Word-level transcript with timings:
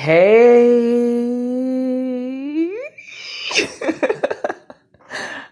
Hey. 0.00 0.16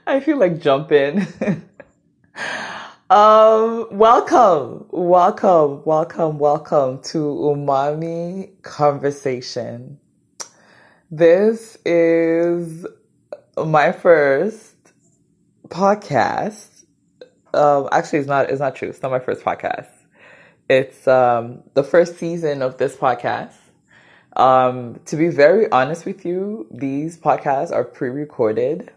I 0.07 0.21
feel 0.25 0.39
like 0.39 0.59
jumping. 0.59 1.27
um, 3.11 3.89
welcome, 3.91 4.87
welcome, 4.89 5.83
welcome, 5.85 6.39
welcome 6.39 7.03
to 7.03 7.19
Umami 7.19 8.63
Conversation. 8.63 10.01
This 11.11 11.77
is 11.85 12.87
my 13.63 13.93
first 13.93 14.77
podcast. 15.69 16.87
Um, 17.53 17.91
actually, 17.93 18.21
it's 18.21 18.29
not. 18.29 18.49
It's 18.49 18.61
not 18.61 18.77
true. 18.77 18.89
It's 18.89 19.03
not 19.03 19.11
my 19.11 19.21
first 19.21 19.45
podcast. 19.45 19.91
It's 20.71 21.07
um, 21.07 21.65
the 21.75 21.85
first 21.85 22.17
season 22.17 22.63
of 22.63 22.79
this 22.79 22.97
podcast. 22.97 23.53
Um, 24.39 25.01
to 25.07 25.17
be 25.17 25.29
very 25.29 25.71
honest 25.73 26.07
with 26.07 26.25
you, 26.25 26.69
these 26.71 27.19
podcasts 27.19 27.73
are 27.73 27.83
pre-recorded, 27.83 28.93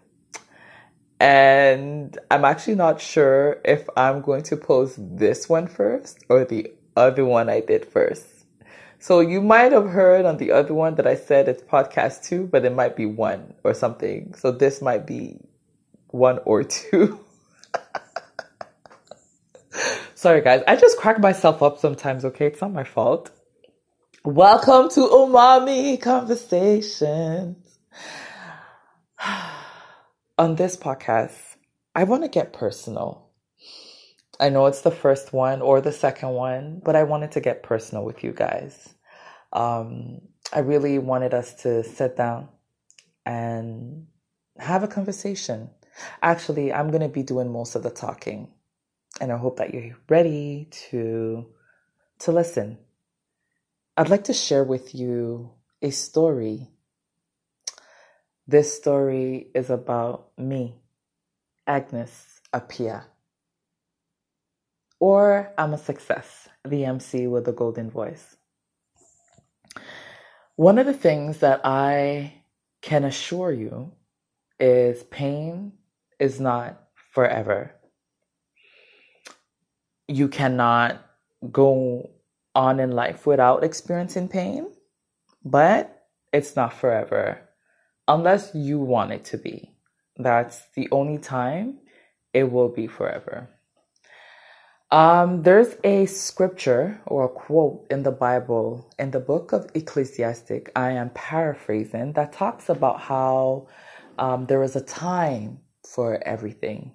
and 1.20 2.16
I'm 2.30 2.46
actually 2.46 2.76
not 2.76 3.02
sure 3.02 3.60
if 3.66 3.90
I'm 3.98 4.22
going 4.22 4.44
to 4.44 4.58
post 4.58 4.98
this 5.00 5.50
one 5.50 5.68
first 5.68 6.24
or 6.30 6.46
the 6.46 6.72
other 6.96 7.26
one 7.26 7.50
I 7.50 7.62
did 7.62 7.86
first. 7.86 8.28
So 9.00 9.20
you 9.20 9.42
might 9.42 9.72
have 9.72 9.90
heard 9.90 10.26
on 10.26 10.38
the 10.38 10.52
other 10.52 10.76
one 10.76 10.94
that 10.96 11.08
I 11.08 11.16
said 11.16 11.48
it's 11.48 11.64
podcast 11.64 12.24
two, 12.24 12.46
but 12.46 12.64
it 12.64 12.76
might 12.76 12.96
be 12.96 13.08
one 13.08 13.56
or 13.64 13.74
something. 13.74 14.36
So 14.36 14.52
this 14.52 14.80
might 14.80 15.08
be 15.08 15.40
one 16.10 16.38
or 16.46 16.64
two. 16.64 17.20
Sorry, 20.14 20.42
guys. 20.42 20.62
I 20.68 20.76
just 20.76 21.00
crack 21.00 21.20
myself 21.20 21.64
up 21.64 21.80
sometimes, 21.80 22.26
okay? 22.26 22.46
It's 22.46 22.62
not 22.62 22.74
my 22.74 22.84
fault. 22.84 23.32
Welcome 24.24 24.90
to 24.90 25.00
Umami 25.00 26.00
Conversations. 26.00 27.80
On 30.38 30.56
this 30.56 30.78
podcast, 30.78 31.56
I 31.96 32.04
want 32.04 32.22
to 32.22 32.30
get 32.30 32.54
personal. 32.54 33.32
I 34.40 34.50
know 34.50 34.68
it's 34.68 34.82
the 34.82 34.92
first 34.92 35.34
one 35.34 35.64
or 35.64 35.82
the 35.82 35.92
second 35.92 36.30
one, 36.30 36.84
but 36.86 36.96
I 36.96 37.02
wanted 37.02 37.32
to 37.32 37.42
get 37.42 37.64
personal 37.64 38.06
with 38.06 38.24
you 38.24 38.32
guys. 38.32 38.94
Um, 39.54 40.22
I 40.54 40.60
really 40.60 41.00
wanted 41.00 41.34
us 41.34 41.56
to 41.64 41.84
sit 41.84 42.16
down 42.16 42.50
and 43.26 44.06
have 44.60 44.84
a 44.84 44.88
conversation. 44.88 45.72
Actually, 46.22 46.72
I'm 46.72 46.90
going 46.90 47.02
to 47.02 47.10
be 47.10 47.24
doing 47.24 47.52
most 47.52 47.74
of 47.74 47.82
the 47.82 47.90
talking, 47.90 48.50
and 49.20 49.32
I 49.32 49.38
hope 49.38 49.58
that 49.58 49.74
you're 49.74 49.98
ready 50.08 50.68
to 50.92 51.48
to 52.20 52.32
listen. 52.32 52.78
I'd 53.98 54.08
like 54.08 54.24
to 54.26 54.34
share 54.34 54.64
with 54.64 54.96
you 54.96 55.52
a 55.82 55.90
story. 55.90 56.70
This 58.48 58.74
story 58.74 59.50
is 59.54 59.70
about 59.70 60.30
me, 60.38 60.80
Agnes 61.68 62.40
Apia. 62.54 63.04
Or 64.98 65.54
I'm 65.58 65.74
a 65.74 65.78
success, 65.78 66.48
the 66.66 66.86
MC 66.86 67.28
with 67.28 67.44
the 67.44 67.52
golden 67.52 67.92
voice. 67.92 68.38
One 70.56 70.78
of 70.78 70.86
the 70.86 70.94
things 70.94 71.40
that 71.40 71.60
I 71.66 72.44
can 72.82 73.04
assure 73.04 73.52
you 73.52 73.92
is 74.58 75.04
pain 75.04 75.74
is 76.18 76.40
not 76.40 76.82
forever. 77.12 77.76
You 80.08 80.30
cannot 80.30 81.06
go 81.52 82.10
on 82.56 82.80
in 82.80 82.92
life 82.92 83.26
without 83.26 83.64
experiencing 83.64 84.28
pain, 84.28 84.72
but 85.44 86.08
it's 86.34 86.56
not 86.56 86.74
forever 86.74 87.40
unless 88.08 88.52
you 88.54 88.80
want 88.80 89.12
it 89.12 89.24
to 89.26 89.38
be. 89.38 89.72
That's 90.18 90.62
the 90.76 90.90
only 90.92 91.18
time 91.18 91.80
it 92.34 92.52
will 92.52 92.70
be 92.70 92.88
forever. 92.88 93.50
Um, 94.92 95.44
there's 95.44 95.78
a 95.86 96.06
scripture 96.06 97.00
or 97.06 97.26
a 97.26 97.30
quote 97.30 97.88
in 97.90 98.04
the 98.04 98.12
Bible 98.12 98.94
in 99.00 99.12
the 99.12 99.22
book 99.22 99.54
of 99.54 99.70
Ecclesiastic. 99.74 100.70
I 100.76 100.92
am 100.92 101.12
paraphrasing 101.12 102.12
that 102.14 102.34
talks 102.34 102.68
about 102.68 103.00
how 103.00 103.68
um, 104.20 104.48
there 104.48 104.62
is 104.64 104.76
a 104.76 104.82
time 104.82 105.60
for 105.88 106.22
everything, 106.26 106.94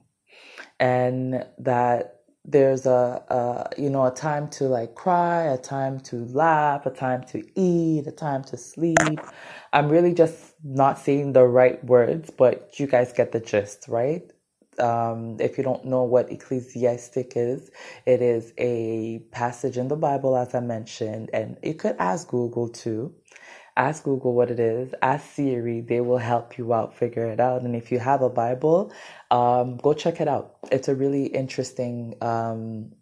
and 0.79 1.47
that 1.59 2.16
there's 2.47 2.87
a, 2.87 3.23
a 3.29 3.81
you 3.81 3.91
know 3.91 4.07
a 4.07 4.13
time 4.13 4.49
to 4.51 4.65
like 4.65 4.95
cry, 4.95 5.45
a 5.45 5.59
time 5.59 6.01
to 6.01 6.25
laugh, 6.27 6.87
a 6.87 6.91
time 6.91 7.25
to 7.25 7.45
eat, 7.61 8.07
a 8.07 8.13
time 8.13 8.45
to 8.45 8.57
sleep. 8.59 9.21
I'm 9.73 9.89
really 9.91 10.15
just 10.15 10.55
not 10.65 10.99
saying 10.99 11.35
the 11.35 11.45
right 11.45 11.85
words, 11.85 12.31
but 12.31 12.79
you 12.81 12.87
guys 12.89 13.13
get 13.13 13.33
the 13.33 13.41
gist, 13.41 13.89
right? 13.89 14.23
um, 14.81 15.39
if 15.41 15.59
you 15.59 15.65
don't 15.65 15.85
know 15.87 16.05
what 16.05 16.31
ecclesiastic 16.33 17.35
is, 17.37 17.71
it 18.07 18.23
is 18.23 18.53
a 18.59 19.21
passage 19.33 19.79
in 19.79 19.89
the 19.89 19.97
Bible, 19.97 20.37
as 20.37 20.55
I 20.55 20.61
mentioned, 20.61 21.31
and 21.33 21.59
you 21.63 21.75
could 21.75 21.97
ask 21.99 22.29
Google 22.29 22.69
too. 22.69 23.15
Ask 23.77 24.05
Google 24.05 24.35
what 24.35 24.51
it 24.51 24.61
is. 24.61 24.95
Ask 25.03 25.35
Siri; 25.35 25.81
they 25.81 26.01
will 26.01 26.19
help 26.19 26.59
you 26.59 26.73
out, 26.73 26.95
figure 26.95 27.27
it 27.27 27.41
out. 27.41 27.63
And 27.63 27.77
if 27.77 27.93
you 27.93 27.99
have 27.99 28.23
a 28.23 28.31
Bible, 28.31 28.93
um, 29.31 29.77
go 29.77 29.93
check 29.93 30.21
it 30.21 30.29
out. 30.29 30.57
It's 30.73 30.89
a 30.89 30.95
really 30.95 31.27
interesting 31.27 32.17
um, 32.21 32.93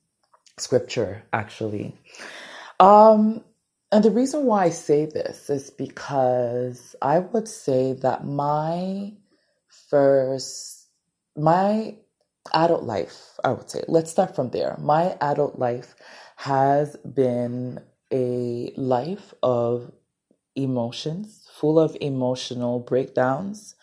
scripture, 0.59 1.25
actually. 1.33 1.95
Um, 2.81 3.45
and 3.93 4.05
the 4.05 4.11
reason 4.11 4.45
why 4.47 4.65
I 4.65 4.71
say 4.71 5.07
this 5.07 5.49
is 5.49 5.71
because 5.71 6.97
I 7.01 7.21
would 7.21 7.47
say 7.49 7.93
that 7.95 8.27
my 8.27 9.13
first 9.89 10.89
my 11.37 11.97
adult 12.53 12.85
life, 12.85 13.39
I 13.43 13.53
would 13.53 13.71
say, 13.71 13.83
let's 13.89 14.11
start 14.11 14.35
from 14.37 14.51
there. 14.51 14.77
My 14.79 15.17
adult 15.21 15.59
life 15.59 15.95
has 16.37 16.97
been 16.97 17.81
a 18.13 18.73
life 18.77 19.35
of 19.43 19.91
emotions, 20.57 21.49
full 21.53 21.79
of 21.79 21.97
emotional 22.01 22.81
breakdowns. 22.81 23.75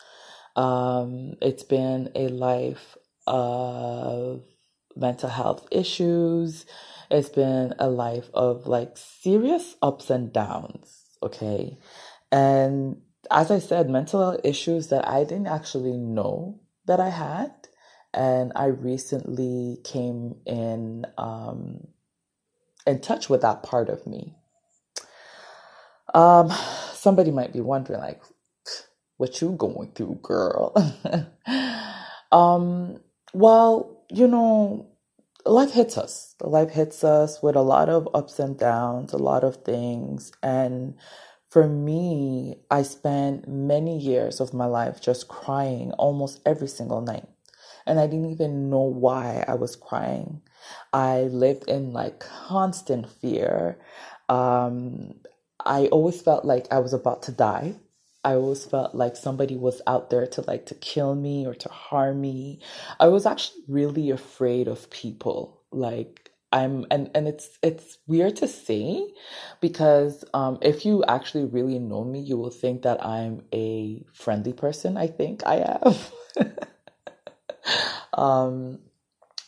Um, 0.56 1.36
it's 1.42 1.64
been 1.64 2.12
a 2.16 2.28
life 2.28 2.98
of 3.28 4.44
mental 4.96 5.30
health 5.30 5.68
issues. 5.72 6.66
It's 7.10 7.30
been 7.30 7.74
a 7.80 7.90
life 7.90 8.30
of 8.34 8.68
like 8.68 8.98
serious 8.98 9.76
ups 9.82 10.10
and 10.10 10.32
downs. 10.32 11.18
Okay. 11.24 11.78
And 12.32 13.02
as 13.30 13.52
I 13.52 13.60
said, 13.60 13.90
mental 13.90 14.40
issues 14.44 14.88
that 14.88 15.08
I 15.08 15.24
didn't 15.24 15.48
actually 15.48 15.98
know 15.98 16.60
that 16.86 17.00
I 17.00 17.10
had. 17.10 17.52
And 18.14 18.52
I 18.56 18.66
recently 18.66 19.80
came 19.84 20.36
in 20.46 21.06
um, 21.18 21.88
in 22.86 23.00
touch 23.00 23.30
with 23.30 23.42
that 23.42 23.64
part 23.64 23.90
of 23.90 24.06
me. 24.06 24.36
Um, 26.14 26.52
somebody 26.94 27.32
might 27.32 27.54
be 27.54 27.62
wondering, 27.62 28.00
like, 28.00 28.22
what 29.18 29.42
you 29.42 29.52
going 29.52 29.92
through, 29.94 30.20
girl? 30.24 30.74
um, 32.32 33.00
well, 33.34 34.04
you 34.12 34.28
know, 34.28 34.88
life 35.46 35.72
hits 35.72 35.98
us. 35.98 36.36
Life 36.42 36.72
hits 36.72 37.04
us 37.04 37.42
with 37.44 37.56
a 37.56 37.62
lot 37.62 37.90
of 37.90 38.10
ups 38.14 38.40
and 38.40 38.58
downs, 38.58 39.14
a 39.14 39.18
lot 39.18 39.44
of 39.44 39.58
things, 39.64 40.32
and 40.44 40.96
for 41.50 41.68
me, 41.68 42.58
I 42.72 42.84
spent 42.84 43.48
many 43.48 43.98
years 43.98 44.40
of 44.40 44.54
my 44.54 44.66
life 44.66 45.02
just 45.02 45.28
crying 45.30 45.92
almost 45.94 46.42
every 46.46 46.68
single 46.68 47.02
night. 47.02 47.28
And 47.86 48.00
I 48.00 48.08
didn't 48.08 48.32
even 48.32 48.70
know 48.70 48.82
why 48.84 49.46
I 49.48 49.56
was 49.56 49.76
crying. 49.76 50.42
I 50.94 51.24
lived 51.24 51.70
in 51.70 51.94
like 51.94 52.20
constant 52.22 53.10
fear. 53.10 53.80
Um, 54.30 55.16
I 55.66 55.88
always 55.88 56.22
felt 56.22 56.46
like 56.46 56.68
I 56.72 56.80
was 56.80 56.94
about 56.94 57.24
to 57.24 57.32
die. 57.32 57.76
I 58.24 58.34
always 58.34 58.66
felt 58.66 58.94
like 58.94 59.16
somebody 59.16 59.58
was 59.58 59.82
out 59.88 60.10
there 60.10 60.28
to 60.28 60.42
like 60.42 60.68
to 60.68 60.76
kill 60.76 61.16
me 61.16 61.48
or 61.48 61.56
to 61.56 61.70
harm 61.70 62.22
me. 62.22 62.60
I 63.00 63.08
was 63.08 63.26
actually 63.26 63.64
really 63.68 64.12
afraid 64.12 64.68
of 64.68 64.90
people. 64.92 65.62
Like 65.72 66.32
I'm 66.52 66.86
and 66.92 67.10
and 67.16 67.28
it's 67.28 67.58
it's 67.64 67.98
weird 68.08 68.36
to 68.38 68.48
say 68.48 69.08
because 69.62 70.26
um 70.34 70.60
if 70.62 70.86
you 70.86 71.04
actually 71.06 71.46
really 71.46 71.80
know 71.80 72.04
me 72.04 72.20
you 72.20 72.38
will 72.38 72.52
think 72.52 72.82
that 72.82 73.04
I'm 73.06 73.44
a 73.54 74.04
friendly 74.14 74.54
person 74.54 74.98
I 74.98 75.08
think 75.08 75.44
I 75.46 75.80
am 76.38 76.54
um 78.14 78.80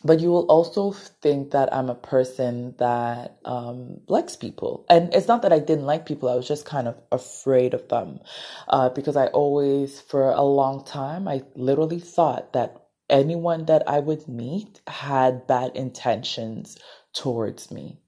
but 0.04 0.20
you 0.20 0.30
will 0.30 0.46
also 0.46 0.92
think 0.92 1.52
that 1.52 1.74
I'm 1.74 1.90
a 1.90 1.96
person 1.96 2.74
that 2.78 3.38
um, 3.46 4.00
likes 4.08 4.36
people. 4.36 4.86
And 4.90 5.14
it's 5.14 5.28
not 5.28 5.42
that 5.42 5.52
I 5.52 5.60
didn't 5.60 5.86
like 5.86 6.06
people, 6.06 6.28
I 6.28 6.36
was 6.36 6.48
just 6.48 6.66
kind 6.66 6.88
of 6.88 6.96
afraid 7.12 7.74
of 7.74 7.88
them. 7.88 8.20
Uh, 8.68 8.90
because 8.90 9.16
I 9.16 9.28
always, 9.28 10.00
for 10.00 10.30
a 10.30 10.42
long 10.42 10.84
time, 10.84 11.28
I 11.28 11.42
literally 11.56 12.00
thought 12.00 12.54
that 12.54 12.82
anyone 13.10 13.66
that 13.66 13.88
I 13.88 14.00
would 14.00 14.28
meet 14.28 14.80
had 14.88 15.46
bad 15.48 15.76
intentions 15.76 16.78
towards 17.14 17.70
me. 17.70 17.98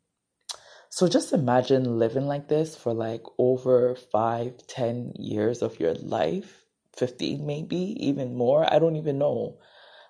So 0.91 1.09
just 1.09 1.33
imagine 1.33 1.99
living 1.99 2.27
like 2.27 2.49
this 2.49 2.77
for 2.77 2.95
like 2.95 3.23
over 3.39 3.97
five, 3.97 4.57
ten 4.69 5.13
years 5.19 5.63
of 5.63 5.81
your 5.81 5.95
life, 5.95 6.65
15 6.97 7.47
maybe, 7.47 7.97
even 8.07 8.37
more. 8.37 8.73
I 8.73 8.79
don't 8.79 8.97
even 8.97 9.19
know. 9.19 9.59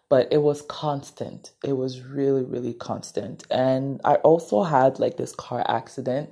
But 0.09 0.33
it 0.33 0.39
was 0.39 0.63
constant. 0.63 1.53
It 1.65 1.73
was 1.75 2.03
really, 2.03 2.45
really 2.45 2.75
constant. 2.75 3.45
And 3.51 4.01
I 4.05 4.17
also 4.17 4.63
had 4.63 4.99
like 5.01 5.17
this 5.17 5.35
car 5.35 5.65
accident 5.69 6.31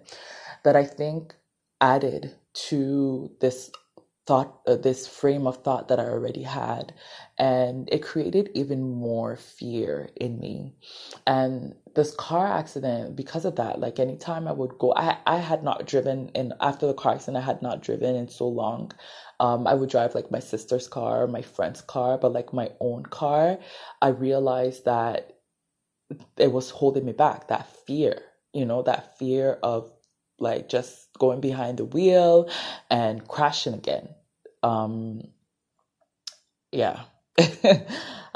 that 0.64 0.76
I 0.76 0.84
think 0.84 1.34
added 1.80 2.34
to 2.54 3.30
this 3.40 3.70
thought 4.26 4.60
uh, 4.66 4.76
this 4.76 5.06
frame 5.08 5.46
of 5.46 5.62
thought 5.64 5.88
that 5.88 6.00
i 6.00 6.04
already 6.04 6.42
had 6.42 6.94
and 7.38 7.88
it 7.92 8.02
created 8.02 8.50
even 8.54 8.82
more 8.82 9.36
fear 9.36 10.10
in 10.16 10.38
me. 10.40 10.72
And 11.26 11.74
this 11.94 12.14
car 12.16 12.46
accident 12.46 13.16
because 13.16 13.44
of 13.44 13.56
that 13.56 13.80
like 13.80 13.98
anytime 14.00 14.48
i 14.48 14.52
would 14.52 14.78
go 14.78 14.92
i 14.96 15.18
i 15.26 15.36
had 15.38 15.62
not 15.64 15.86
driven 15.86 16.28
in 16.30 16.52
after 16.60 16.86
the 16.86 16.94
car 16.94 17.14
accident 17.14 17.38
i 17.42 17.46
had 17.46 17.62
not 17.62 17.82
driven 17.82 18.16
in 18.16 18.28
so 18.28 18.48
long. 18.48 18.92
Um, 19.40 19.66
i 19.66 19.74
would 19.74 19.90
drive 19.90 20.14
like 20.14 20.30
my 20.30 20.40
sister's 20.40 20.88
car 20.88 21.26
my 21.26 21.42
friend's 21.42 21.82
car 21.82 22.18
but 22.18 22.32
like 22.32 22.52
my 22.52 22.70
own 22.80 23.04
car 23.06 23.58
i 24.02 24.08
realized 24.08 24.84
that 24.86 25.32
it 26.38 26.52
was 26.52 26.70
holding 26.70 27.04
me 27.06 27.12
back 27.12 27.48
that 27.48 27.68
fear 27.86 28.22
you 28.54 28.64
know 28.66 28.82
that 28.82 29.18
fear 29.18 29.58
of 29.64 29.92
like 30.44 30.68
just 30.68 31.08
going 31.18 31.40
behind 31.40 31.78
the 31.78 31.84
wheel 31.84 32.48
and 32.90 33.26
crashing 33.26 33.74
again. 33.74 34.08
Um, 34.62 35.22
yeah. 36.70 37.00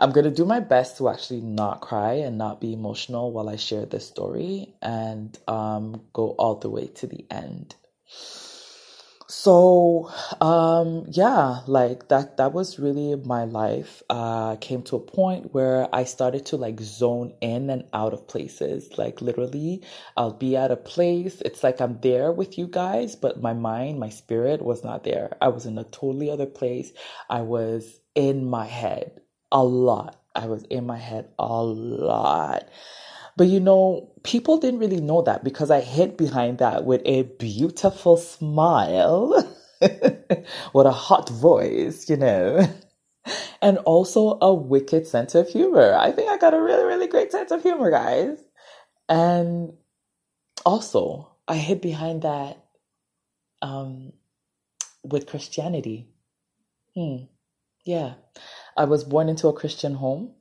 I'm 0.00 0.12
going 0.12 0.24
to 0.24 0.30
do 0.30 0.44
my 0.44 0.60
best 0.60 0.98
to 0.98 1.08
actually 1.08 1.40
not 1.40 1.80
cry 1.80 2.14
and 2.14 2.38
not 2.38 2.60
be 2.60 2.72
emotional 2.72 3.32
while 3.32 3.48
I 3.48 3.56
share 3.56 3.86
this 3.86 4.06
story 4.06 4.74
and 4.82 5.36
um, 5.46 6.02
go 6.12 6.30
all 6.30 6.56
the 6.56 6.70
way 6.70 6.86
to 6.86 7.06
the 7.06 7.26
end 7.30 7.76
so 9.28 10.10
um 10.40 11.04
yeah 11.10 11.60
like 11.66 12.08
that 12.10 12.38
that 12.38 12.52
was 12.54 12.78
really 12.78 13.16
my 13.26 13.44
life. 13.44 14.02
Uh 14.10 14.56
came 14.58 14.82
to 14.84 14.96
a 14.96 15.00
point 15.00 15.54
where 15.54 15.88
i 15.94 16.04
started 16.04 16.46
to 16.46 16.56
like 16.56 16.80
zone 16.80 17.34
in 17.42 17.70
and 17.70 17.84
out 17.94 18.14
of 18.14 18.28
places. 18.28 18.98
Like 18.98 19.22
literally 19.22 19.82
i'll 20.16 20.32
be 20.34 20.56
at 20.56 20.70
a 20.70 20.76
place 20.76 21.42
it's 21.42 21.64
like 21.64 21.80
i'm 21.80 22.00
there 22.02 22.32
with 22.32 22.58
you 22.58 22.68
guys 22.68 23.16
but 23.16 23.42
my 23.42 23.54
mind 23.54 23.98
my 24.00 24.10
spirit 24.10 24.62
was 24.62 24.84
not 24.84 25.04
there. 25.04 25.36
I 25.42 25.48
was 25.48 25.66
in 25.66 25.78
a 25.78 25.84
totally 25.84 26.30
other 26.30 26.46
place. 26.46 26.92
I 27.30 27.42
was 27.42 28.00
in 28.14 28.46
my 28.46 28.66
head 28.66 29.20
a 29.52 29.64
lot. 29.64 30.20
I 30.36 30.46
was 30.46 30.64
in 30.64 30.86
my 30.86 30.98
head 30.98 31.30
a 31.40 31.62
lot 31.64 32.64
but 33.38 33.46
you 33.46 33.60
know, 33.60 34.10
people 34.24 34.58
didn't 34.58 34.80
really 34.80 35.00
know 35.00 35.22
that 35.22 35.44
because 35.44 35.70
I 35.70 35.80
hid 35.80 36.16
behind 36.16 36.58
that 36.58 36.84
with 36.84 37.02
a 37.04 37.22
beautiful 37.22 38.16
smile, 38.16 39.48
with 39.80 40.86
a 40.86 40.90
hot 40.90 41.28
voice, 41.28 42.10
you 42.10 42.16
know, 42.16 42.66
and 43.62 43.78
also 43.78 44.38
a 44.42 44.52
wicked 44.52 45.06
sense 45.06 45.36
of 45.36 45.48
humor. 45.48 45.94
I 45.94 46.10
think 46.10 46.28
I 46.28 46.36
got 46.36 46.52
a 46.52 46.60
really, 46.60 46.82
really 46.82 47.06
great 47.06 47.30
sense 47.30 47.52
of 47.52 47.62
humor, 47.62 47.92
guys. 47.92 48.42
And 49.08 49.74
also, 50.66 51.30
I 51.46 51.58
hid 51.58 51.80
behind 51.80 52.22
that 52.22 52.58
um, 53.62 54.14
with 55.04 55.28
Christianity. 55.28 56.08
Hmm. 56.96 57.26
Yeah. 57.84 58.14
I 58.76 58.84
was 58.86 59.04
born 59.04 59.28
into 59.28 59.46
a 59.46 59.52
Christian 59.52 59.94
home 59.94 60.34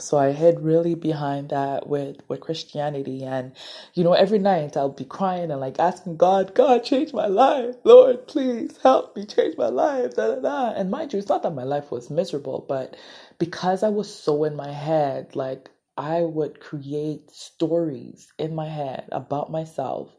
so 0.00 0.18
I 0.18 0.32
hid 0.32 0.60
really 0.60 0.94
behind 0.96 1.50
that 1.50 1.88
with 1.88 2.18
with 2.28 2.40
Christianity, 2.40 3.24
and 3.24 3.52
you 3.94 4.04
know, 4.04 4.14
every 4.14 4.38
night 4.40 4.76
I'll 4.76 4.90
be 4.90 5.04
crying 5.06 5.50
and 5.52 5.60
like 5.60 5.78
asking 5.80 6.16
God, 6.18 6.54
God, 6.54 6.84
change 6.84 7.12
my 7.14 7.26
life, 7.28 7.76
Lord, 7.84 8.26
please 8.28 8.78
help 8.82 9.16
me 9.16 9.26
change 9.26 9.56
my 9.58 9.68
life, 9.68 10.16
da 10.16 10.36
da 10.36 10.40
da. 10.40 10.72
And 10.74 10.90
mind 10.90 11.12
you, 11.12 11.20
it's 11.20 11.28
not 11.28 11.44
that 11.44 11.54
my 11.54 11.64
life 11.64 11.90
was 11.92 12.10
miserable, 12.10 12.64
but 12.68 12.96
because 13.38 13.82
I 13.84 13.90
was 13.90 14.14
so 14.14 14.44
in 14.44 14.56
my 14.56 14.72
head, 14.72 15.36
like 15.36 15.70
I 15.98 16.22
would 16.22 16.60
create 16.60 17.30
stories 17.30 18.32
in 18.38 18.54
my 18.54 18.68
head 18.68 19.08
about 19.12 19.50
myself 19.52 20.10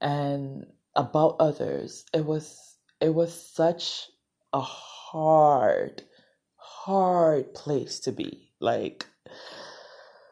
and 0.00 0.66
about 0.96 1.36
others. 1.40 2.04
It 2.14 2.26
was 2.26 2.76
it 3.00 3.14
was 3.14 3.34
such 3.34 4.08
a 4.54 4.62
hard, 4.62 6.02
hard 6.56 7.54
place 7.54 8.00
to 8.02 8.12
be. 8.12 8.52
Like 8.60 9.06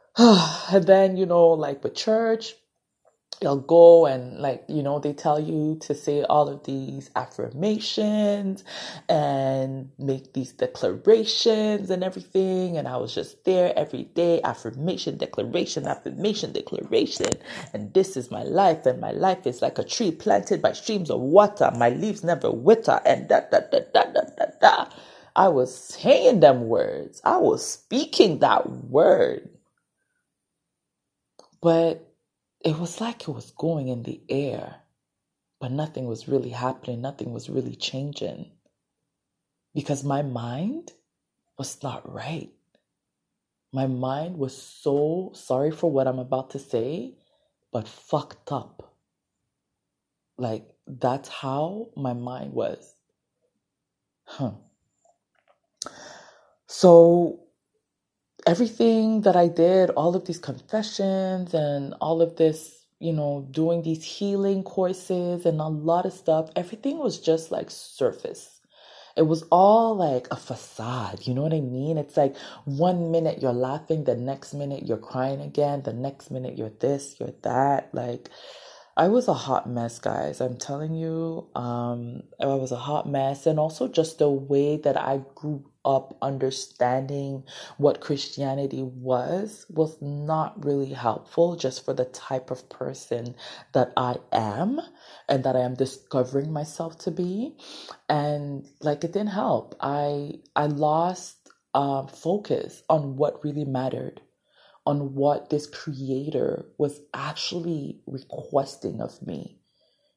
and 0.18 0.86
then, 0.86 1.16
you 1.16 1.26
know, 1.26 1.48
like 1.50 1.82
with 1.84 1.94
church, 1.94 2.54
you'll 3.42 3.58
go 3.60 4.06
and 4.06 4.38
like 4.38 4.64
you 4.68 4.82
know 4.82 4.98
they 4.98 5.12
tell 5.12 5.40
you 5.40 5.78
to 5.80 5.94
say 5.94 6.22
all 6.24 6.48
of 6.48 6.64
these 6.64 7.10
affirmations 7.16 8.64
and 9.08 9.90
make 9.98 10.32
these 10.34 10.52
declarations 10.52 11.90
and 11.90 12.04
everything. 12.04 12.76
And 12.76 12.88
i 12.88 12.96
was 12.96 13.14
just 13.14 13.44
there 13.44 13.72
every 13.78 14.04
day 14.04 14.40
affirmation 14.42 15.18
declaration 15.18 15.86
affirmation 15.86 16.52
declaration. 16.52 17.28
And 17.72 17.94
this 17.94 18.16
is 18.16 18.30
my 18.30 18.42
life. 18.44 18.86
And 18.86 19.00
my 19.00 19.12
life 19.12 19.46
is 19.46 19.62
like 19.62 19.78
a 19.78 19.84
tree 19.84 20.10
planted 20.12 20.62
by 20.62 20.72
streams 20.72 21.10
of 21.10 21.20
water. 21.20 21.70
My 21.76 21.90
leaves 21.90 22.24
never 22.24 22.50
wither. 22.50 23.00
And 23.06 23.28
da 23.28 23.40
da 23.50 23.60
da 23.72 23.80
da 23.94 24.04
da 24.04 24.22
da 24.38 24.46
da 24.60 24.86
i 25.40 25.48
was 25.48 25.76
saying 25.76 26.40
them 26.40 26.68
words 26.68 27.22
i 27.24 27.38
was 27.38 27.66
speaking 27.66 28.40
that 28.40 28.70
word 28.70 29.48
but 31.62 32.12
it 32.64 32.78
was 32.78 33.00
like 33.00 33.22
it 33.22 33.32
was 33.32 33.52
going 33.52 33.88
in 33.88 34.04
the 34.04 34.22
air, 34.28 34.76
but 35.60 35.72
nothing 35.72 36.06
was 36.06 36.28
really 36.28 36.50
happening, 36.50 37.02
nothing 37.02 37.32
was 37.32 37.50
really 37.50 37.76
changing. 37.76 38.50
Because 39.74 40.04
my 40.04 40.22
mind 40.22 40.92
was 41.58 41.82
not 41.82 42.12
right. 42.12 42.50
My 43.72 43.86
mind 43.86 44.38
was 44.38 44.56
so 44.56 45.32
sorry 45.34 45.70
for 45.72 45.90
what 45.90 46.08
I'm 46.08 46.18
about 46.20 46.50
to 46.50 46.60
say, 46.60 47.14
but 47.72 47.88
fucked 47.88 48.52
up. 48.52 48.94
Like, 50.38 50.68
that's 50.86 51.28
how 51.28 51.90
my 51.96 52.14
mind 52.14 52.52
was. 52.54 52.94
Huh. 54.26 54.52
So 56.72 57.40
everything 58.46 59.22
that 59.22 59.34
I 59.34 59.48
did, 59.48 59.90
all 59.90 60.14
of 60.14 60.24
these 60.24 60.38
confessions 60.38 61.52
and 61.52 61.94
all 62.00 62.22
of 62.22 62.36
this, 62.36 62.86
you 63.00 63.12
know, 63.12 63.48
doing 63.50 63.82
these 63.82 64.04
healing 64.04 64.62
courses 64.62 65.46
and 65.46 65.60
a 65.60 65.66
lot 65.66 66.06
of 66.06 66.12
stuff, 66.12 66.48
everything 66.54 66.98
was 66.98 67.18
just 67.18 67.50
like 67.50 67.72
surface. 67.72 68.60
It 69.16 69.22
was 69.22 69.42
all 69.50 69.96
like 69.96 70.28
a 70.30 70.36
facade. 70.36 71.26
You 71.26 71.34
know 71.34 71.42
what 71.42 71.52
I 71.52 71.60
mean? 71.60 71.98
It's 71.98 72.16
like 72.16 72.36
one 72.66 73.10
minute 73.10 73.42
you're 73.42 73.52
laughing, 73.52 74.04
the 74.04 74.14
next 74.14 74.54
minute 74.54 74.86
you're 74.86 74.96
crying 74.96 75.40
again, 75.40 75.82
the 75.82 75.92
next 75.92 76.30
minute 76.30 76.56
you're 76.56 76.70
this, 76.78 77.16
you're 77.18 77.34
that. 77.42 77.92
Like, 77.92 78.30
I 78.96 79.08
was 79.08 79.28
a 79.28 79.34
hot 79.34 79.68
mess, 79.68 79.98
guys. 79.98 80.40
I'm 80.40 80.56
telling 80.56 80.94
you, 80.94 81.48
um, 81.56 82.22
I 82.40 82.46
was 82.46 82.70
a 82.70 82.76
hot 82.76 83.08
mess, 83.08 83.46
and 83.46 83.58
also 83.58 83.88
just 83.88 84.18
the 84.18 84.30
way 84.30 84.76
that 84.76 84.96
I 84.96 85.22
grew 85.34 85.64
up 85.84 86.16
understanding 86.22 87.44
what 87.78 88.00
Christianity 88.00 88.82
was 88.82 89.66
was 89.70 89.96
not 90.00 90.64
really 90.64 90.92
helpful 90.92 91.56
just 91.56 91.84
for 91.84 91.94
the 91.94 92.06
type 92.06 92.50
of 92.50 92.68
person 92.68 93.34
that 93.72 93.92
I 93.96 94.16
am 94.32 94.80
and 95.28 95.44
that 95.44 95.56
I 95.56 95.60
am 95.60 95.74
discovering 95.74 96.52
myself 96.52 96.98
to 97.00 97.10
be. 97.10 97.56
And 98.08 98.66
like 98.80 99.04
it 99.04 99.12
didn't 99.12 99.28
help. 99.28 99.76
I 99.80 100.40
I 100.56 100.66
lost 100.66 101.36
uh, 101.74 102.06
focus 102.06 102.82
on 102.88 103.16
what 103.16 103.44
really 103.44 103.64
mattered 103.64 104.20
on 104.86 105.14
what 105.14 105.50
this 105.50 105.66
creator 105.66 106.66
was 106.78 107.00
actually 107.14 108.00
requesting 108.06 109.00
of 109.00 109.20
me 109.26 109.60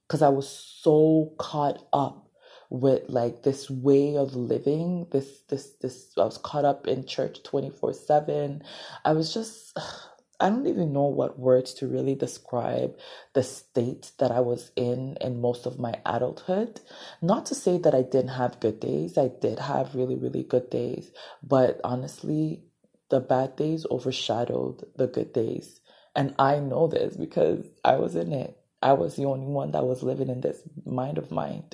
because 0.08 0.22
I 0.22 0.30
was 0.30 0.50
so 0.50 1.34
caught 1.38 1.86
up 1.94 2.30
with 2.74 3.04
like 3.10 3.44
this 3.44 3.70
way 3.72 4.18
of 4.18 4.36
living 4.36 5.08
this 5.12 5.42
this 5.50 5.72
this 5.82 6.12
I 6.18 6.26
was 6.26 6.40
caught 6.40 6.66
up 6.66 6.88
in 6.88 7.06
church 7.08 7.44
24/7 7.44 8.64
I 9.06 9.14
was 9.14 9.34
just 9.34 9.78
I 10.42 10.50
don't 10.50 10.68
even 10.68 10.94
know 10.94 11.06
what 11.06 11.40
words 11.40 11.74
to 11.76 11.88
really 11.88 12.16
describe 12.16 12.98
the 13.34 13.44
state 13.44 14.12
that 14.20 14.32
I 14.32 14.42
was 14.42 14.72
in 14.76 15.18
in 15.22 15.42
most 15.42 15.66
of 15.68 15.80
my 15.80 15.96
adulthood. 16.06 16.82
Not 17.22 17.48
to 17.48 17.56
say 17.56 17.78
that 17.80 17.96
I 17.96 18.04
didn't 18.04 18.30
have 18.38 18.60
good 18.62 18.80
days, 18.82 19.18
I 19.18 19.30
did 19.30 19.60
have 19.60 19.96
really, 19.96 20.16
really 20.18 20.44
good 20.44 20.70
days, 20.70 21.12
but 21.44 21.82
honestly, 21.86 22.64
the 23.10 23.22
bad 23.22 23.58
days 23.58 23.88
overshadowed 23.92 24.86
the 24.98 25.08
good 25.08 25.34
days. 25.34 25.82
And 26.16 26.36
I 26.40 26.60
know 26.60 26.88
this 26.88 27.18
because 27.18 27.66
I 27.86 27.98
was 27.98 28.16
in 28.16 28.34
it. 28.34 28.58
I 28.82 28.94
was 28.94 29.18
the 29.18 29.26
only 29.26 29.48
one 29.48 29.72
that 29.74 29.86
was 29.86 30.04
living 30.04 30.30
in 30.30 30.42
this 30.42 30.62
mind 30.86 31.20
of 31.20 31.32
mine. 31.32 31.66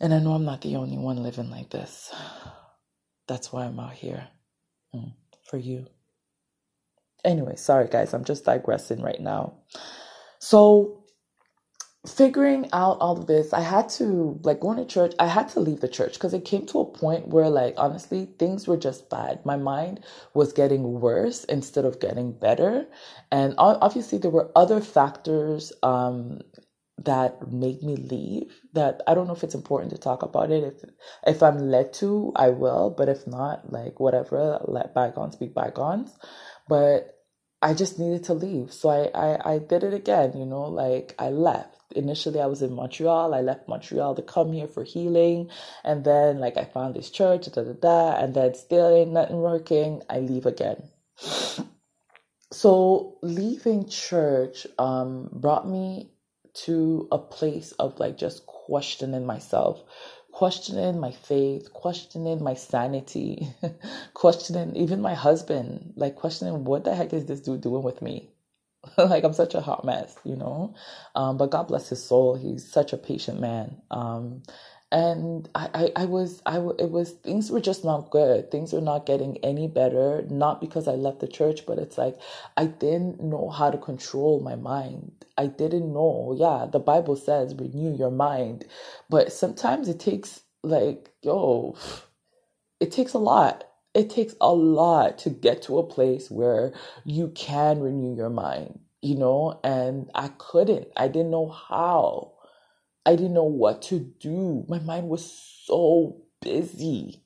And 0.00 0.12
I 0.12 0.18
know 0.18 0.32
I'm 0.32 0.44
not 0.44 0.62
the 0.62 0.76
only 0.76 0.98
one 0.98 1.22
living 1.22 1.50
like 1.50 1.70
this. 1.70 2.12
That's 3.28 3.52
why 3.52 3.64
I'm 3.64 3.78
out 3.78 3.92
here 3.94 4.28
mm, 4.94 5.12
for 5.44 5.58
you. 5.58 5.86
Anyway, 7.24 7.54
sorry 7.56 7.88
guys, 7.88 8.12
I'm 8.12 8.24
just 8.24 8.44
digressing 8.44 9.00
right 9.00 9.20
now. 9.20 9.54
So 10.40 11.02
figuring 12.06 12.68
out 12.72 12.98
all 13.00 13.16
of 13.16 13.26
this, 13.26 13.52
I 13.52 13.60
had 13.60 13.88
to 13.90 14.40
like 14.42 14.60
going 14.60 14.78
to 14.78 14.84
church. 14.84 15.14
I 15.18 15.26
had 15.26 15.48
to 15.50 15.60
leave 15.60 15.80
the 15.80 15.88
church 15.88 16.14
because 16.14 16.34
it 16.34 16.44
came 16.44 16.66
to 16.66 16.80
a 16.80 16.84
point 16.84 17.28
where, 17.28 17.48
like, 17.48 17.74
honestly, 17.76 18.28
things 18.38 18.66
were 18.66 18.76
just 18.76 19.08
bad. 19.08 19.44
My 19.46 19.56
mind 19.56 20.00
was 20.34 20.52
getting 20.52 21.00
worse 21.00 21.44
instead 21.44 21.84
of 21.84 22.00
getting 22.00 22.32
better, 22.32 22.86
and 23.30 23.54
obviously 23.58 24.18
there 24.18 24.30
were 24.30 24.50
other 24.56 24.80
factors 24.80 25.72
um, 25.82 26.40
that 27.04 27.52
made 27.52 27.82
me 27.82 27.96
leave. 27.96 28.52
That 28.74 29.02
I 29.06 29.14
don't 29.14 29.26
know 29.26 29.34
if 29.34 29.44
it's 29.44 29.54
important 29.54 29.92
to 29.92 29.98
talk 29.98 30.22
about 30.22 30.50
it. 30.50 30.64
If 30.64 30.90
if 31.26 31.42
I'm 31.42 31.58
led 31.58 31.92
to, 31.94 32.32
I 32.36 32.50
will. 32.50 32.90
But 32.96 33.08
if 33.08 33.26
not, 33.26 33.72
like 33.72 34.00
whatever, 34.00 34.60
let 34.66 34.94
bygones 34.94 35.36
be 35.36 35.46
bygones. 35.48 36.16
But 36.68 37.14
I 37.62 37.74
just 37.74 37.98
needed 37.98 38.24
to 38.24 38.34
leave. 38.34 38.72
So 38.72 38.90
I, 38.90 39.10
I, 39.14 39.54
I 39.54 39.58
did 39.58 39.84
it 39.84 39.94
again, 39.94 40.32
you 40.36 40.46
know, 40.46 40.62
like 40.62 41.14
I 41.18 41.30
left 41.30 41.76
initially 41.96 42.40
I 42.40 42.46
was 42.46 42.62
in 42.62 42.72
Montreal. 42.74 43.34
I 43.34 43.40
left 43.40 43.68
Montreal 43.68 44.14
to 44.14 44.22
come 44.22 44.52
here 44.52 44.68
for 44.68 44.84
healing. 44.84 45.50
And 45.84 46.04
then 46.04 46.38
like 46.40 46.56
I 46.56 46.64
found 46.64 46.94
this 46.94 47.10
church, 47.10 47.46
da 47.52 47.62
da 47.62 47.72
da, 47.72 48.16
and 48.16 48.34
then 48.34 48.54
still 48.54 48.94
ain't 48.94 49.12
nothing 49.12 49.36
working. 49.38 50.02
I 50.08 50.20
leave 50.20 50.46
again. 50.46 50.82
So 52.52 53.18
leaving 53.22 53.88
church 53.88 54.66
um 54.78 55.30
brought 55.32 55.68
me 55.68 56.11
to 56.54 57.08
a 57.12 57.18
place 57.18 57.72
of 57.72 57.98
like 58.00 58.18
just 58.18 58.46
questioning 58.46 59.26
myself, 59.26 59.82
questioning 60.32 61.00
my 61.00 61.12
faith, 61.12 61.72
questioning 61.72 62.42
my 62.42 62.54
sanity, 62.54 63.48
questioning 64.14 64.76
even 64.76 65.00
my 65.02 65.14
husband, 65.14 65.92
like 65.96 66.16
questioning 66.16 66.64
what 66.64 66.84
the 66.84 66.94
heck 66.94 67.12
is 67.12 67.26
this 67.26 67.40
dude 67.40 67.62
doing 67.62 67.82
with 67.82 68.02
me? 68.02 68.30
like 68.98 69.24
I'm 69.24 69.32
such 69.32 69.54
a 69.54 69.60
hot 69.60 69.84
mess, 69.84 70.16
you 70.24 70.36
know. 70.36 70.74
Um, 71.14 71.36
but 71.38 71.50
God 71.50 71.68
bless 71.68 71.88
his 71.88 72.04
soul. 72.04 72.36
He's 72.36 72.70
such 72.70 72.92
a 72.92 72.98
patient 72.98 73.40
man. 73.40 73.80
Um, 73.90 74.42
and 74.92 75.50
I, 75.56 75.70
I, 75.74 76.02
I 76.04 76.06
was, 76.06 76.42
I, 76.46 76.58
it 76.78 76.92
was, 76.92 77.12
things 77.12 77.50
were 77.50 77.60
just 77.62 77.84
not 77.84 78.10
good. 78.12 78.52
Things 78.52 78.72
were 78.74 78.82
not 78.82 79.06
getting 79.06 79.38
any 79.38 79.68
better. 79.68 80.24
Not 80.30 80.60
because 80.62 80.88
I 80.88 80.92
left 80.94 81.20
the 81.20 81.28
church, 81.28 81.66
but 81.66 81.78
it's 81.80 81.98
like 81.98 82.18
I 82.58 82.66
didn't 82.66 83.22
know 83.22 83.50
how 83.50 83.70
to 83.72 83.78
control 83.78 84.40
my 84.40 84.56
mind. 84.56 85.26
I 85.38 85.48
didn't 85.48 85.92
know. 85.92 86.36
Yeah, 86.38 86.68
the 86.70 86.80
Bible 86.80 87.16
says 87.16 87.56
renew 87.56 87.96
your 87.96 88.12
mind, 88.12 88.66
but 89.10 89.32
sometimes 89.32 89.88
it 89.88 90.00
takes 90.00 90.42
like, 90.64 91.10
yo, 91.22 91.76
it 92.80 92.92
takes 92.92 93.14
a 93.14 93.18
lot 93.18 93.64
it 93.94 94.10
takes 94.10 94.34
a 94.40 94.52
lot 94.54 95.18
to 95.20 95.30
get 95.30 95.62
to 95.64 95.78
a 95.78 95.84
place 95.86 96.30
where 96.30 96.74
you 97.04 97.30
can 97.30 97.80
renew 97.80 98.16
your 98.16 98.30
mind, 98.30 98.80
you 99.02 99.16
know, 99.16 99.60
and 99.64 100.10
I 100.16 100.30
couldn't. 100.38 100.88
I 100.96 101.08
didn't 101.08 101.32
know 101.32 101.48
how. 101.50 102.31
I 103.04 103.16
didn't 103.16 103.34
know 103.34 103.44
what 103.44 103.82
to 103.82 103.98
do. 103.98 104.64
My 104.68 104.78
mind 104.78 105.08
was 105.08 105.24
so 105.66 106.22
busy. 106.40 107.22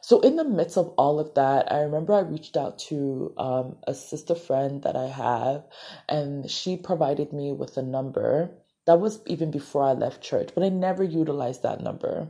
So, 0.00 0.20
in 0.20 0.36
the 0.36 0.44
midst 0.44 0.76
of 0.76 0.88
all 0.98 1.18
of 1.18 1.34
that, 1.34 1.72
I 1.72 1.80
remember 1.80 2.12
I 2.12 2.20
reached 2.20 2.56
out 2.56 2.78
to 2.90 3.32
um, 3.38 3.76
a 3.86 3.94
sister 3.94 4.34
friend 4.34 4.82
that 4.82 4.96
I 4.96 5.06
have, 5.06 5.64
and 6.08 6.50
she 6.50 6.76
provided 6.76 7.32
me 7.32 7.52
with 7.52 7.76
a 7.78 7.82
number. 7.82 8.50
That 8.86 9.00
was 9.00 9.20
even 9.26 9.50
before 9.50 9.82
I 9.82 9.92
left 9.92 10.22
church, 10.22 10.50
but 10.54 10.62
I 10.62 10.68
never 10.68 11.02
utilized 11.02 11.62
that 11.62 11.80
number. 11.80 12.28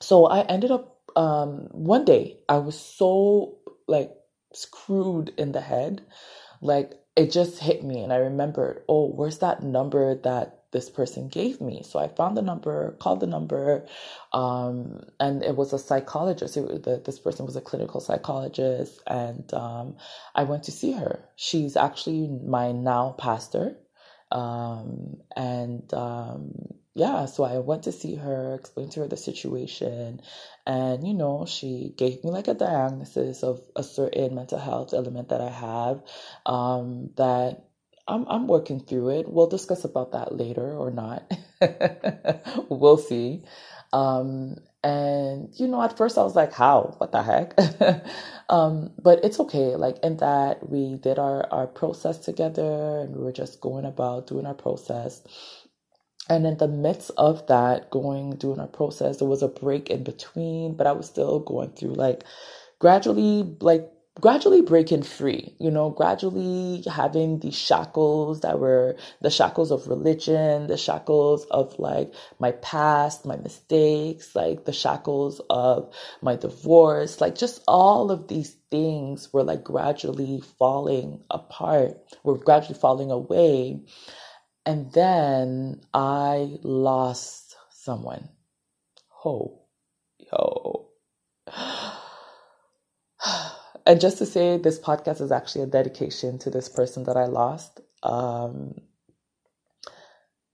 So, 0.00 0.26
I 0.26 0.42
ended 0.42 0.70
up 0.70 0.98
um, 1.16 1.68
one 1.72 2.04
day 2.04 2.38
I 2.48 2.58
was 2.58 2.78
so 2.78 3.58
like 3.86 4.12
screwed 4.52 5.32
in 5.38 5.52
the 5.52 5.60
head, 5.60 6.04
like 6.60 6.92
it 7.16 7.32
just 7.32 7.58
hit 7.58 7.82
me, 7.82 8.02
and 8.02 8.12
I 8.12 8.16
remembered, 8.16 8.84
oh, 8.88 9.08
where's 9.08 9.38
that 9.38 9.62
number 9.62 10.14
that 10.22 10.57
this 10.72 10.90
person 10.90 11.28
gave 11.28 11.60
me? 11.60 11.82
So 11.84 11.98
I 11.98 12.08
found 12.08 12.36
the 12.36 12.42
number, 12.42 12.96
called 13.00 13.20
the 13.20 13.26
number, 13.26 13.86
um, 14.32 15.02
and 15.20 15.42
it 15.42 15.56
was 15.56 15.72
a 15.72 15.78
psychologist. 15.78 16.56
It, 16.56 16.84
the, 16.84 17.02
this 17.04 17.18
person 17.18 17.46
was 17.46 17.56
a 17.56 17.60
clinical 17.60 18.00
psychologist, 18.00 19.00
and 19.06 19.52
um, 19.54 19.96
I 20.34 20.44
went 20.44 20.64
to 20.64 20.72
see 20.72 20.92
her. 20.92 21.24
She's 21.36 21.76
actually 21.76 22.28
my 22.28 22.72
now 22.72 23.16
pastor, 23.18 23.76
um, 24.32 25.18
and 25.36 25.92
um, 25.94 26.52
yeah, 26.94 27.26
so 27.26 27.44
I 27.44 27.58
went 27.58 27.84
to 27.84 27.92
see 27.92 28.16
her, 28.16 28.54
explained 28.54 28.92
to 28.92 29.00
her 29.00 29.08
the 29.08 29.16
situation, 29.16 30.20
and 30.66 31.06
you 31.06 31.14
know, 31.14 31.46
she 31.46 31.94
gave 31.96 32.24
me 32.24 32.30
like 32.30 32.48
a 32.48 32.54
diagnosis 32.54 33.42
of 33.42 33.60
a 33.76 33.82
certain 33.84 34.34
mental 34.34 34.58
health 34.58 34.94
element 34.94 35.30
that 35.30 35.40
I 35.40 35.50
have. 35.50 36.02
Um, 36.46 37.10
that 37.16 37.67
I'm 38.08 38.26
I'm 38.28 38.48
working 38.48 38.80
through 38.80 39.10
it. 39.20 39.28
We'll 39.30 39.48
discuss 39.48 39.84
about 39.84 40.12
that 40.12 40.36
later 40.36 40.74
or 40.76 40.92
not. 40.92 41.32
we'll 42.70 42.98
see. 42.98 43.44
Um, 43.92 44.56
and 44.84 45.50
you 45.56 45.68
know, 45.68 45.82
at 45.82 45.98
first 45.98 46.18
I 46.18 46.24
was 46.24 46.36
like, 46.36 46.52
"How? 46.54 46.94
What 46.98 47.12
the 47.12 47.22
heck?" 47.22 47.54
um, 48.50 48.92
but 49.02 49.24
it's 49.24 49.40
okay. 49.40 49.76
Like 49.76 49.98
in 50.04 50.18
that 50.18 50.70
we 50.70 50.96
did 50.96 51.18
our 51.20 51.46
our 51.52 51.68
process 51.68 52.18
together, 52.20 53.00
and 53.02 53.16
we 53.16 53.24
were 53.24 53.32
just 53.32 53.60
going 53.62 53.86
about 53.86 54.28
doing 54.28 54.46
our 54.46 54.54
process 54.54 55.22
and 56.30 56.46
in 56.46 56.58
the 56.58 56.68
midst 56.68 57.12
of 57.18 57.46
that 57.48 57.90
going 57.90 58.32
doing 58.36 58.60
our 58.60 58.68
process 58.68 59.18
there 59.18 59.28
was 59.28 59.42
a 59.42 59.48
break 59.48 59.90
in 59.90 60.04
between 60.04 60.74
but 60.76 60.86
i 60.88 60.92
was 60.92 61.06
still 61.06 61.40
going 61.40 61.70
through 61.72 61.94
like 61.94 62.24
gradually 62.80 63.44
like 63.60 63.90
gradually 64.20 64.62
breaking 64.62 65.02
free 65.02 65.54
you 65.60 65.70
know 65.70 65.90
gradually 65.90 66.82
having 66.90 67.40
the 67.40 67.50
shackles 67.52 68.40
that 68.42 68.58
were 68.60 68.96
the 69.22 69.30
shackles 69.30 69.70
of 69.72 69.88
religion 69.88 70.66
the 70.68 70.76
shackles 70.78 71.46
of 71.50 71.78
like 71.78 72.12
my 72.40 72.52
past 72.52 73.26
my 73.26 73.36
mistakes 73.36 74.34
like 74.36 74.64
the 74.66 74.72
shackles 74.72 75.40
of 75.50 75.92
my 76.22 76.36
divorce 76.36 77.20
like 77.20 77.34
just 77.36 77.62
all 77.68 78.10
of 78.10 78.28
these 78.28 78.56
things 78.70 79.32
were 79.32 79.44
like 79.44 79.64
gradually 79.64 80.42
falling 80.58 81.22
apart 81.30 81.96
were 82.24 82.38
gradually 82.38 82.78
falling 82.78 83.10
away 83.10 83.80
and 84.64 84.92
then 84.92 85.80
I 85.92 86.58
lost 86.62 87.56
someone. 87.70 88.28
Ho, 89.08 89.62
yo. 90.32 90.90
And 93.88 94.02
just 94.02 94.18
to 94.18 94.26
say, 94.26 94.58
this 94.58 94.80
podcast 94.80 95.22
is 95.22 95.32
actually 95.32 95.64
a 95.64 95.68
dedication 95.68 96.38
to 96.40 96.50
this 96.50 96.68
person 96.68 97.04
that 97.06 97.16
I 97.16 97.26
lost. 97.26 97.80
Um, 98.04 98.74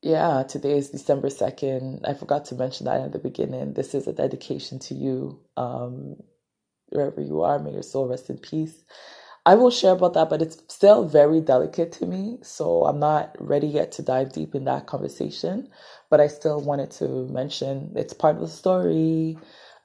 yeah, 0.03 0.45
today 0.45 0.79
is 0.79 0.91
December 0.91 1.29
2nd. 1.29 2.09
I 2.09 2.15
forgot 2.15 2.47
to 2.47 2.57
mention 2.57 2.87
that 2.87 3.01
at 3.03 3.13
the 3.13 3.19
beginning. 3.19 3.75
This 3.75 3.95
is 3.95 4.07
a 4.07 4.15
dedication 4.15 4.79
to 4.81 4.95
you. 4.95 5.41
Um, 5.57 6.17
wherever 6.91 7.21
you 7.21 7.43
are, 7.43 7.59
may 7.59 7.73
your 7.73 7.83
soul 7.83 8.09
rest 8.09 8.31
in 8.31 8.39
peace. 8.39 8.85
I 9.47 9.57
will 9.57 9.71
share 9.71 9.93
about 9.95 10.15
that, 10.15 10.31
but 10.31 10.43
it's 10.43 10.63
still 10.69 11.05
very 11.05 11.41
delicate 11.41 11.93
to 11.95 12.07
me. 12.07 12.39
So 12.43 12.85
I'm 12.85 13.01
not 13.01 13.37
ready 13.41 13.67
yet 13.67 13.93
to 13.93 14.03
dive 14.03 14.33
deep 14.33 14.55
in 14.55 14.65
that 14.67 14.87
conversation. 14.87 15.69
But 16.11 16.21
I 16.21 16.29
still 16.29 16.63
wanted 16.63 16.93
to 16.93 17.27
mention 17.29 17.93
it's 17.97 18.15
part 18.15 18.37
of 18.37 18.43
the 18.43 18.49
story. 18.49 19.39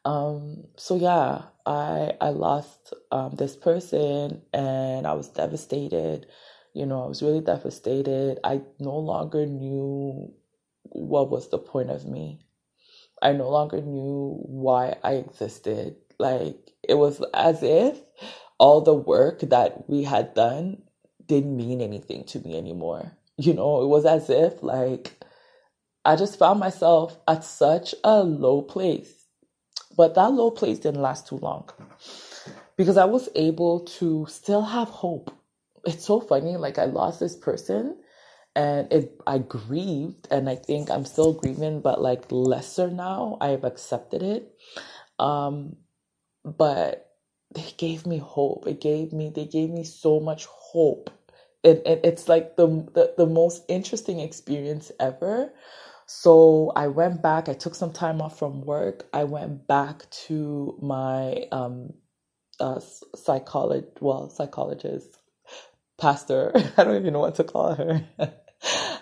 Um, 0.06 0.65
so 0.77 0.96
yeah, 0.96 1.44
I 1.69 2.13
I 2.19 2.29
lost 2.31 2.95
um, 3.11 3.35
this 3.38 3.55
person 3.55 4.41
and 4.53 5.05
I 5.05 5.13
was 5.13 5.29
devastated. 5.29 6.25
You 6.73 6.88
know, 6.88 7.03
I 7.03 7.07
was 7.07 7.21
really 7.21 7.41
devastated. 7.41 8.39
I 8.43 8.61
no 8.79 8.97
longer 8.97 9.45
knew 9.45 10.33
what 10.83 11.29
was 11.29 11.49
the 11.49 11.59
point 11.59 11.91
of 11.91 12.07
me. 12.07 12.39
I 13.21 13.33
no 13.33 13.49
longer 13.49 13.81
knew 13.81 14.39
why 14.41 14.97
I 15.03 15.13
existed. 15.13 15.97
Like 16.17 16.57
it 16.81 16.95
was 16.95 17.23
as 17.35 17.61
if 17.61 18.01
all 18.57 18.81
the 18.81 18.95
work 18.95 19.41
that 19.41 19.88
we 19.88 20.03
had 20.03 20.33
done 20.33 20.81
didn't 21.27 21.55
mean 21.55 21.81
anything 21.81 22.23
to 22.25 22.39
me 22.39 22.57
anymore. 22.57 23.13
You 23.38 23.53
know, 23.53 23.83
it 23.83 23.88
was 23.88 24.05
as 24.05 24.29
if 24.29 24.63
like 24.63 25.13
I 26.03 26.15
just 26.15 26.39
found 26.39 26.59
myself 26.59 27.17
at 27.27 27.43
such 27.45 27.95
a 28.03 28.23
low 28.23 28.61
place. 28.63 29.18
But 30.00 30.15
that 30.15 30.32
low 30.32 30.50
place 30.50 30.79
didn't 30.79 31.01
last 31.01 31.27
too 31.27 31.39
long 31.39 31.70
because 32.77 32.96
I 32.96 33.03
was 33.03 33.27
able 33.36 33.82
to 34.00 34.25
still 34.29 34.62
have 34.62 34.88
hope. 34.88 35.29
It's 35.86 36.06
so 36.06 36.22
funny. 36.22 36.56
Like 36.56 36.79
I 36.79 36.86
lost 36.86 37.20
this 37.20 37.36
person 37.36 37.98
and 38.56 38.94
it 38.94 39.20
I 39.27 39.39
grieved 39.39 40.29
and 40.32 40.50
I 40.50 40.56
think 40.56 40.89
I'm 40.89 41.03
still 41.03 41.34
grieving, 41.34 41.82
but 41.82 42.01
like 42.01 42.32
lesser 42.32 42.89
now. 42.89 43.39
I've 43.41 43.65
accepted 43.65 44.24
it. 44.24 44.53
Um, 45.20 45.75
but 46.46 47.12
they 47.53 47.74
gave 47.75 48.08
me 48.08 48.20
hope. 48.20 48.68
It 48.68 48.79
gave 48.79 49.12
me 49.12 49.34
they 49.36 49.48
gave 49.48 49.70
me 49.70 49.84
so 49.84 50.22
much 50.22 50.46
hope. 50.46 51.10
It, 51.63 51.83
it 51.85 52.01
it's 52.05 52.29
like 52.29 52.57
the, 52.57 52.67
the 52.95 53.13
the 53.17 53.27
most 53.27 53.63
interesting 53.69 54.21
experience 54.21 54.91
ever. 54.99 55.53
So 56.07 56.73
I 56.75 56.87
went 56.89 57.21
back. 57.23 57.49
I 57.49 57.53
took 57.53 57.75
some 57.75 57.93
time 57.93 58.21
off 58.21 58.39
from 58.39 58.63
work. 58.65 59.07
I 59.13 59.25
went 59.25 59.67
back 59.67 60.09
to 60.27 60.77
my 60.81 61.47
um 61.51 61.93
uh 62.59 62.79
psychologist 63.15 64.01
well 64.01 64.29
psychologist 64.29 65.17
pastor. 65.99 66.53
I 66.77 66.83
don't 66.85 66.97
even 66.97 67.13
know 67.13 67.19
what 67.21 67.35
to 67.35 67.45
call 67.45 67.75
her. 67.75 68.05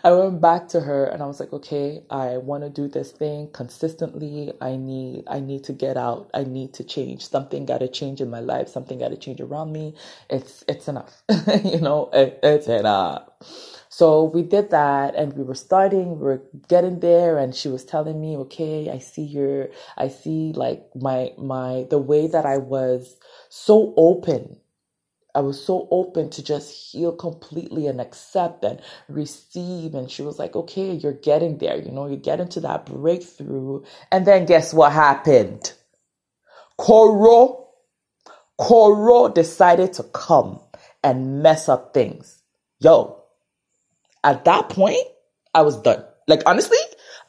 I 0.07 0.13
went 0.13 0.39
back 0.39 0.69
to 0.69 0.79
her 0.79 1.03
and 1.03 1.21
I 1.21 1.25
was 1.25 1.41
like, 1.41 1.51
okay, 1.51 2.01
I 2.09 2.37
want 2.37 2.63
to 2.63 2.69
do 2.69 2.87
this 2.87 3.11
thing 3.11 3.49
consistently. 3.51 4.53
I 4.61 4.77
need, 4.77 5.25
I 5.27 5.41
need 5.41 5.65
to 5.65 5.73
get 5.73 5.97
out. 5.97 6.31
I 6.33 6.45
need 6.45 6.73
to 6.75 6.85
change. 6.85 7.27
Something 7.27 7.65
got 7.65 7.79
to 7.79 7.89
change 7.89 8.21
in 8.21 8.29
my 8.29 8.39
life. 8.39 8.69
Something 8.69 8.99
got 8.99 9.09
to 9.09 9.17
change 9.17 9.41
around 9.41 9.73
me. 9.73 9.95
It's, 10.29 10.63
it's 10.69 10.87
enough. 10.87 11.23
you 11.65 11.81
know, 11.81 12.09
it, 12.13 12.39
it's 12.41 12.67
enough. 12.69 13.27
So 13.89 14.23
we 14.23 14.43
did 14.43 14.69
that 14.69 15.13
and 15.15 15.33
we 15.33 15.43
were 15.43 15.55
starting, 15.55 16.19
we 16.19 16.23
were 16.23 16.41
getting 16.69 17.01
there 17.01 17.37
and 17.37 17.53
she 17.53 17.67
was 17.67 17.83
telling 17.83 18.21
me, 18.21 18.37
okay, 18.37 18.89
I 18.89 18.99
see 18.99 19.23
your, 19.23 19.71
I 19.97 20.07
see 20.07 20.53
like 20.55 20.85
my, 20.95 21.33
my, 21.37 21.85
the 21.89 21.99
way 21.99 22.27
that 22.27 22.45
I 22.45 22.59
was 22.59 23.17
so 23.49 23.93
open 23.97 24.55
I 25.37 25.41
was 25.41 25.63
so 25.63 25.87
open 25.91 26.31
to 26.31 26.43
just 26.43 26.73
heal 26.73 27.11
completely 27.11 27.85
and 27.85 28.01
accept 28.01 28.63
and 28.63 28.81
receive. 29.07 29.93
And 29.93 30.09
she 30.09 30.23
was 30.23 30.39
like, 30.39 30.55
okay, 30.55 30.93
you're 30.93 31.13
getting 31.13 31.59
there. 31.59 31.77
You 31.77 31.91
know, 31.91 32.07
you 32.07 32.15
get 32.15 32.39
into 32.39 32.59
that 32.61 32.87
breakthrough. 32.87 33.83
And 34.11 34.25
then 34.25 34.47
guess 34.47 34.73
what 34.73 34.93
happened? 34.93 35.73
Koro, 36.77 37.67
Koro 38.57 39.29
decided 39.29 39.93
to 39.93 40.03
come 40.05 40.59
and 41.03 41.43
mess 41.43 41.69
up 41.69 41.93
things. 41.93 42.41
Yo, 42.79 43.21
at 44.23 44.43
that 44.45 44.69
point, 44.69 45.05
I 45.53 45.61
was 45.61 45.77
done. 45.77 46.03
Like, 46.27 46.41
honestly, 46.47 46.79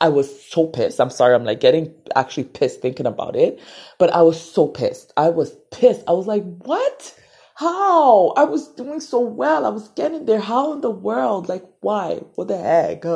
I 0.00 0.08
was 0.08 0.46
so 0.46 0.66
pissed. 0.66 0.98
I'm 0.98 1.10
sorry, 1.10 1.34
I'm 1.34 1.44
like 1.44 1.60
getting 1.60 1.92
actually 2.16 2.44
pissed 2.44 2.80
thinking 2.80 3.04
about 3.04 3.36
it, 3.36 3.60
but 3.98 4.14
I 4.14 4.22
was 4.22 4.40
so 4.40 4.66
pissed. 4.66 5.12
I 5.18 5.28
was 5.28 5.54
pissed. 5.70 6.04
I 6.08 6.12
was 6.12 6.26
like, 6.26 6.44
what? 6.60 7.14
How? 7.58 8.28
I 8.36 8.44
was 8.44 8.68
doing 8.68 9.00
so 9.00 9.18
well. 9.18 9.66
I 9.66 9.70
was 9.70 9.88
getting 9.88 10.26
there. 10.26 10.38
How 10.38 10.74
in 10.74 10.80
the 10.80 10.92
world? 10.92 11.48
Like, 11.48 11.64
why? 11.80 12.20
What 12.36 12.46
the 12.46 12.56
heck? 12.56 13.04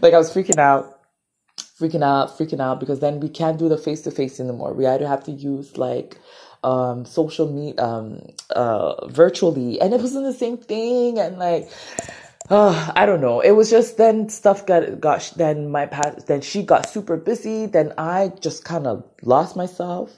like, 0.00 0.14
I 0.14 0.16
was 0.16 0.32
freaking 0.32 0.56
out, 0.56 1.02
freaking 1.58 2.02
out, 2.02 2.38
freaking 2.38 2.60
out 2.60 2.80
because 2.80 3.00
then 3.00 3.20
we 3.20 3.28
can't 3.28 3.58
do 3.58 3.68
the 3.68 3.76
face 3.76 4.00
to 4.02 4.10
face 4.10 4.40
anymore. 4.40 4.72
We 4.72 4.86
either 4.86 5.06
have 5.06 5.22
to 5.24 5.32
use 5.32 5.76
like, 5.76 6.18
um, 6.64 7.04
social 7.04 7.52
media, 7.52 7.84
um, 7.84 8.22
uh, 8.48 9.06
virtually. 9.08 9.78
And 9.78 9.92
it 9.92 10.00
wasn't 10.00 10.24
the 10.24 10.32
same 10.32 10.56
thing. 10.56 11.18
And 11.18 11.38
like, 11.38 11.70
uh, 12.48 12.90
I 12.96 13.04
don't 13.04 13.20
know. 13.20 13.40
It 13.40 13.50
was 13.50 13.68
just 13.68 13.98
then 13.98 14.30
stuff 14.30 14.64
got 14.64 14.98
got 14.98 15.30
then 15.36 15.70
my 15.70 15.84
past 15.84 16.26
then 16.26 16.40
she 16.40 16.62
got 16.62 16.88
super 16.88 17.18
busy. 17.18 17.66
Then 17.66 17.92
I 17.98 18.32
just 18.40 18.64
kind 18.64 18.86
of 18.86 19.04
lost 19.20 19.56
myself. 19.56 20.10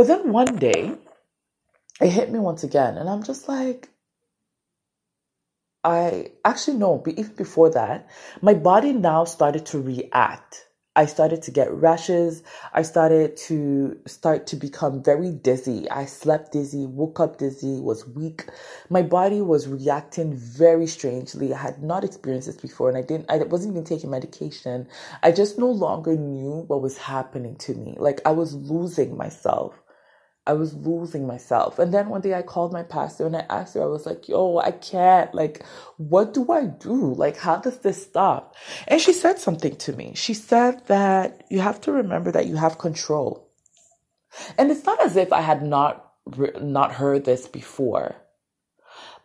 But 0.00 0.06
then 0.06 0.32
one 0.32 0.56
day, 0.56 0.94
it 2.00 2.08
hit 2.08 2.32
me 2.32 2.38
once 2.38 2.64
again, 2.64 2.96
and 2.96 3.06
I'm 3.06 3.22
just 3.22 3.50
like, 3.50 3.90
I 5.84 6.32
actually 6.42 6.78
no, 6.78 7.04
even 7.06 7.34
before 7.34 7.68
that, 7.72 8.08
my 8.40 8.54
body 8.54 8.94
now 8.94 9.24
started 9.24 9.66
to 9.66 9.78
react. 9.78 10.68
I 10.96 11.04
started 11.04 11.42
to 11.42 11.50
get 11.50 11.70
rashes. 11.70 12.42
I 12.72 12.82
started 12.82 13.36
to 13.48 14.00
start 14.06 14.46
to 14.48 14.56
become 14.56 15.02
very 15.02 15.30
dizzy. 15.32 15.88
I 15.90 16.06
slept 16.06 16.52
dizzy, 16.52 16.86
woke 16.86 17.20
up 17.20 17.36
dizzy, 17.36 17.78
was 17.78 18.08
weak. 18.08 18.46
My 18.88 19.02
body 19.02 19.40
was 19.42 19.68
reacting 19.68 20.34
very 20.34 20.86
strangely. 20.86 21.54
I 21.54 21.58
had 21.58 21.82
not 21.82 22.04
experienced 22.04 22.48
this 22.48 22.56
before 22.56 22.88
and 22.88 22.98
I 22.98 23.02
didn't 23.02 23.30
I 23.30 23.36
wasn't 23.36 23.74
even 23.74 23.84
taking 23.84 24.10
medication. 24.10 24.88
I 25.22 25.30
just 25.30 25.58
no 25.58 25.70
longer 25.70 26.16
knew 26.16 26.64
what 26.66 26.82
was 26.82 26.98
happening 26.98 27.56
to 27.56 27.74
me. 27.74 27.96
Like 27.98 28.20
I 28.26 28.32
was 28.32 28.54
losing 28.54 29.16
myself. 29.16 29.79
I 30.50 30.52
was 30.52 30.74
losing 30.74 31.28
myself. 31.28 31.78
And 31.78 31.94
then 31.94 32.08
one 32.08 32.22
day 32.22 32.34
I 32.34 32.42
called 32.42 32.72
my 32.72 32.82
pastor 32.82 33.24
and 33.24 33.36
I 33.36 33.46
asked 33.48 33.74
her, 33.74 33.82
I 33.84 33.86
was 33.86 34.04
like, 34.04 34.28
yo, 34.28 34.58
I 34.58 34.72
can't. 34.72 35.32
Like, 35.32 35.64
what 35.96 36.34
do 36.34 36.50
I 36.50 36.66
do? 36.66 37.14
Like, 37.14 37.36
how 37.36 37.58
does 37.58 37.78
this 37.78 38.02
stop? 38.02 38.56
And 38.88 39.00
she 39.00 39.12
said 39.12 39.38
something 39.38 39.76
to 39.76 39.92
me. 39.92 40.12
She 40.16 40.34
said 40.34 40.84
that 40.88 41.44
you 41.50 41.60
have 41.60 41.80
to 41.82 41.92
remember 41.92 42.32
that 42.32 42.48
you 42.48 42.56
have 42.56 42.78
control. 42.78 43.48
And 44.58 44.72
it's 44.72 44.84
not 44.84 45.00
as 45.00 45.14
if 45.14 45.32
I 45.32 45.40
had 45.40 45.62
not 45.62 46.06
not 46.60 46.92
heard 46.92 47.24
this 47.24 47.46
before. 47.46 48.16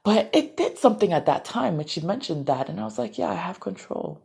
But 0.03 0.29
it 0.31 0.55
did 0.55 0.77
something 0.77 1.11
at 1.11 1.25
that 1.25 1.43
time 1.43 1.77
when 1.77 1.87
she 1.87 2.01
mentioned 2.01 2.45
that. 2.45 2.69
And 2.69 2.79
I 2.79 2.83
was 2.83 2.99
like, 2.99 3.17
yeah, 3.17 3.29
I 3.29 3.35
have 3.47 3.59
control. 3.59 4.21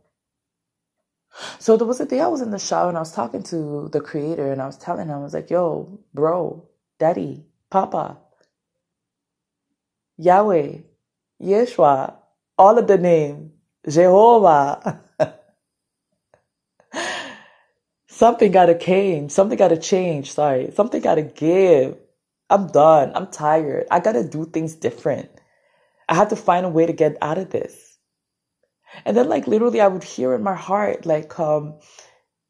So 1.59 1.77
there 1.77 1.87
was 1.87 1.99
a 1.99 2.05
day 2.05 2.19
I 2.19 2.27
was 2.27 2.41
in 2.41 2.51
the 2.51 2.59
shower 2.59 2.89
and 2.89 2.97
I 2.97 3.01
was 3.01 3.13
talking 3.13 3.41
to 3.43 3.89
the 3.91 4.01
creator 4.01 4.51
and 4.51 4.61
I 4.61 4.67
was 4.67 4.77
telling 4.77 5.07
him, 5.07 5.15
I 5.15 5.19
was 5.19 5.33
like, 5.33 5.49
yo, 5.49 5.99
bro, 6.13 6.67
Daddy, 7.01 7.43
Papa, 7.71 8.19
Yahweh, 10.17 10.81
Yeshua, 11.41 12.13
all 12.59 12.77
of 12.77 12.85
the 12.85 12.99
name, 12.99 13.53
Jehovah. 13.89 15.01
something 18.07 18.51
gotta 18.51 18.75
came, 18.75 19.29
something 19.29 19.57
gotta 19.57 19.77
change, 19.77 20.31
sorry, 20.31 20.69
something 20.75 21.01
gotta 21.01 21.23
give. 21.23 21.97
I'm 22.51 22.67
done. 22.67 23.13
I'm 23.15 23.31
tired. 23.31 23.87
I 23.89 23.99
gotta 23.99 24.23
do 24.23 24.45
things 24.45 24.75
different. 24.75 25.31
I 26.07 26.13
have 26.13 26.29
to 26.29 26.35
find 26.35 26.67
a 26.67 26.69
way 26.69 26.85
to 26.85 26.93
get 26.93 27.17
out 27.19 27.39
of 27.39 27.49
this. 27.49 27.97
And 29.05 29.17
then 29.17 29.27
like 29.27 29.47
literally 29.47 29.81
I 29.81 29.87
would 29.87 30.03
hear 30.03 30.35
in 30.35 30.43
my 30.43 30.53
heart, 30.53 31.07
like, 31.07 31.39
um, 31.39 31.79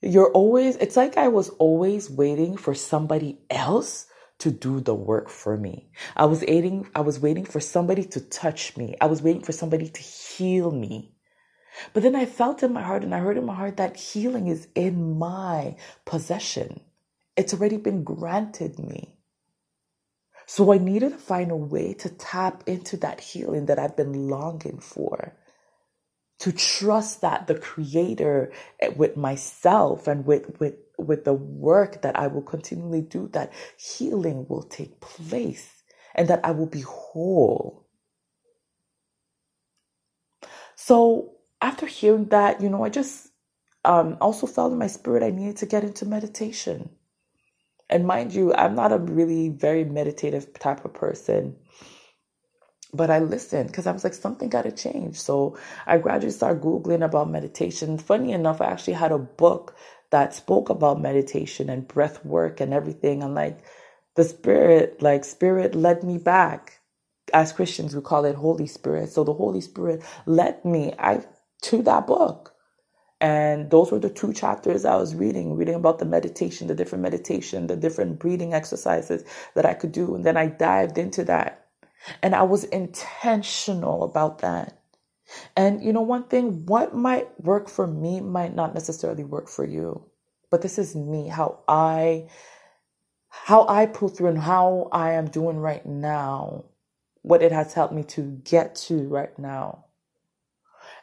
you're 0.02 0.34
always, 0.34 0.76
it's 0.76 0.98
like 0.98 1.16
I 1.16 1.30
was 1.30 1.48
always 1.52 2.10
waiting 2.10 2.58
for 2.58 2.76
somebody 2.76 3.40
else 3.50 4.08
to 4.42 4.52
do 4.52 4.82
the 4.82 4.96
work 4.96 5.30
for 5.30 5.58
me. 5.58 5.92
I 6.18 6.26
was 6.26 6.42
waiting, 6.48 6.90
I 6.96 7.02
was 7.02 7.20
waiting 7.20 7.46
for 7.46 7.62
somebody 7.62 8.06
to 8.06 8.22
touch 8.22 8.78
me. 8.78 8.96
I 9.02 9.08
was 9.08 9.24
waiting 9.24 9.44
for 9.44 9.54
somebody 9.54 9.90
to 9.90 10.02
heal 10.02 10.72
me. 10.72 11.16
But 11.94 12.04
then 12.04 12.16
I 12.16 12.26
felt 12.26 12.64
in 12.64 12.74
my 12.74 12.84
heart 12.84 13.04
and 13.04 13.16
I 13.16 13.20
heard 13.20 13.38
in 13.38 13.46
my 13.46 13.56
heart 13.56 13.78
that 13.78 13.98
healing 13.98 14.48
is 14.48 14.68
in 14.76 15.18
my 15.20 15.78
possession. 16.06 16.82
It's 17.38 17.54
already 17.54 17.78
been 17.78 18.04
granted 18.04 18.80
me. 18.80 19.16
So 20.48 20.74
I 20.74 20.78
needed 20.80 21.12
to 21.14 21.18
find 21.18 21.52
a 21.52 21.56
way 21.56 21.94
to 21.96 22.10
tap 22.10 22.64
into 22.68 22.98
that 22.98 23.22
healing 23.22 23.68
that 23.68 23.80
I've 23.80 23.98
been 23.98 24.30
longing 24.30 24.80
for. 24.80 25.36
To 26.42 26.54
trust 26.54 27.22
that 27.22 27.48
the 27.48 27.56
creator 27.56 28.54
eh, 28.82 28.90
with 28.90 29.18
myself 29.18 30.08
and 30.08 30.26
with, 30.26 30.60
with 30.60 30.76
with 31.00 31.26
the 31.26 31.34
work 31.34 32.04
that 32.04 32.18
I 32.20 32.28
will 32.28 32.44
continually 32.44 33.02
do, 33.02 33.30
that 33.34 33.54
healing 33.78 34.46
will 34.50 34.64
take 34.64 35.02
place 35.02 35.84
and 36.16 36.28
that 36.30 36.42
I 36.46 36.52
will 36.52 36.68
be 36.68 36.82
whole. 36.82 37.88
So 40.76 41.34
after 41.62 41.86
hearing 41.86 42.26
that, 42.30 42.62
you 42.62 42.70
know, 42.70 42.84
I 42.84 42.90
just 42.90 43.30
um, 43.86 44.18
also 44.22 44.48
felt 44.48 44.74
in 44.74 44.80
my 44.80 44.88
spirit 44.88 45.24
I 45.24 45.32
needed 45.32 45.58
to 45.58 45.66
get 45.66 45.84
into 45.84 46.06
meditation. 46.06 46.92
And 47.90 48.08
mind 48.08 48.34
you, 48.34 48.54
I'm 48.54 48.76
not 48.76 48.94
a 48.94 48.98
really 49.00 49.50
very 49.50 49.84
meditative 49.84 50.54
type 50.60 50.86
of 50.86 50.94
person. 50.94 51.58
But 52.94 53.10
I 53.12 53.20
listened 53.20 53.68
because 53.70 53.88
I 53.88 53.92
was 53.94 54.04
like, 54.04 54.16
something 54.16 54.50
got 54.50 54.64
to 54.64 54.72
change. 54.72 55.20
So 55.20 55.58
I 55.88 56.00
gradually 56.00 56.32
started 56.34 56.64
Googling 56.64 57.06
about 57.06 57.30
meditation. 57.30 57.98
Funny 58.00 58.34
enough, 58.34 58.62
I 58.62 58.66
actually 58.68 58.96
had 58.96 59.12
a 59.14 59.20
book 59.20 59.76
that 60.12 60.36
spoke 60.36 60.70
about 60.70 61.02
meditation 61.02 61.70
and 61.70 61.88
breath 61.88 62.26
work 62.26 62.62
and 62.62 62.74
everything. 62.74 63.24
And 63.24 63.36
like 63.36 63.60
the 64.16 64.26
spirit, 64.26 65.02
like 65.02 65.26
spirit 65.26 65.76
led 65.76 66.04
me 66.04 66.18
back. 66.18 66.80
As 67.34 67.54
Christians, 67.54 67.96
we 67.96 68.02
call 68.02 68.26
it 68.26 68.36
Holy 68.36 68.68
Spirit. 68.68 69.10
So 69.12 69.24
the 69.24 69.34
Holy 69.34 69.62
Spirit 69.62 70.04
led 70.26 70.66
me 70.66 70.94
I 71.00 71.24
to 71.64 71.84
that 71.84 72.08
book. 72.08 72.54
And 73.22 73.72
those 73.72 73.92
were 73.92 74.00
the 74.00 74.10
two 74.10 74.34
chapters 74.34 74.86
I 74.86 74.96
was 74.98 75.16
reading, 75.16 75.56
reading 75.58 75.76
about 75.76 76.00
the 76.00 76.06
meditation, 76.06 76.68
the 76.68 76.76
different 76.76 77.04
meditation, 77.04 77.68
the 77.68 77.76
different 77.78 78.20
breathing 78.20 78.54
exercises 78.54 79.26
that 79.56 79.66
I 79.66 79.76
could 79.76 79.92
do. 79.92 80.16
And 80.16 80.26
then 80.26 80.38
I 80.38 80.48
dived 80.48 80.98
into 81.00 81.26
that. 81.26 81.61
And 82.22 82.36
I 82.36 82.44
was 82.44 82.64
intentional 82.66 84.04
about 84.04 84.40
that. 84.40 84.80
And 85.56 85.84
you 85.84 85.94
know, 85.94 86.02
one 86.02 86.26
thing, 86.26 86.66
what 86.66 86.96
might 86.96 87.28
work 87.40 87.70
for 87.70 87.88
me 87.88 88.22
might 88.22 88.56
not 88.56 88.74
necessarily 88.74 89.24
work 89.24 89.48
for 89.48 89.66
you. 89.66 90.06
But 90.50 90.62
this 90.62 90.78
is 90.78 90.96
me, 90.96 91.28
how 91.28 91.60
I 91.68 92.28
how 93.30 93.66
I 93.68 93.86
pull 93.86 94.10
through 94.10 94.30
and 94.30 94.40
how 94.40 94.90
I 94.92 95.14
am 95.14 95.28
doing 95.28 95.58
right 95.58 95.86
now, 95.86 96.66
what 97.22 97.42
it 97.42 97.52
has 97.54 97.74
helped 97.74 97.94
me 97.94 98.04
to 98.04 98.24
get 98.44 98.76
to 98.76 99.08
right 99.08 99.38
now. 99.40 99.86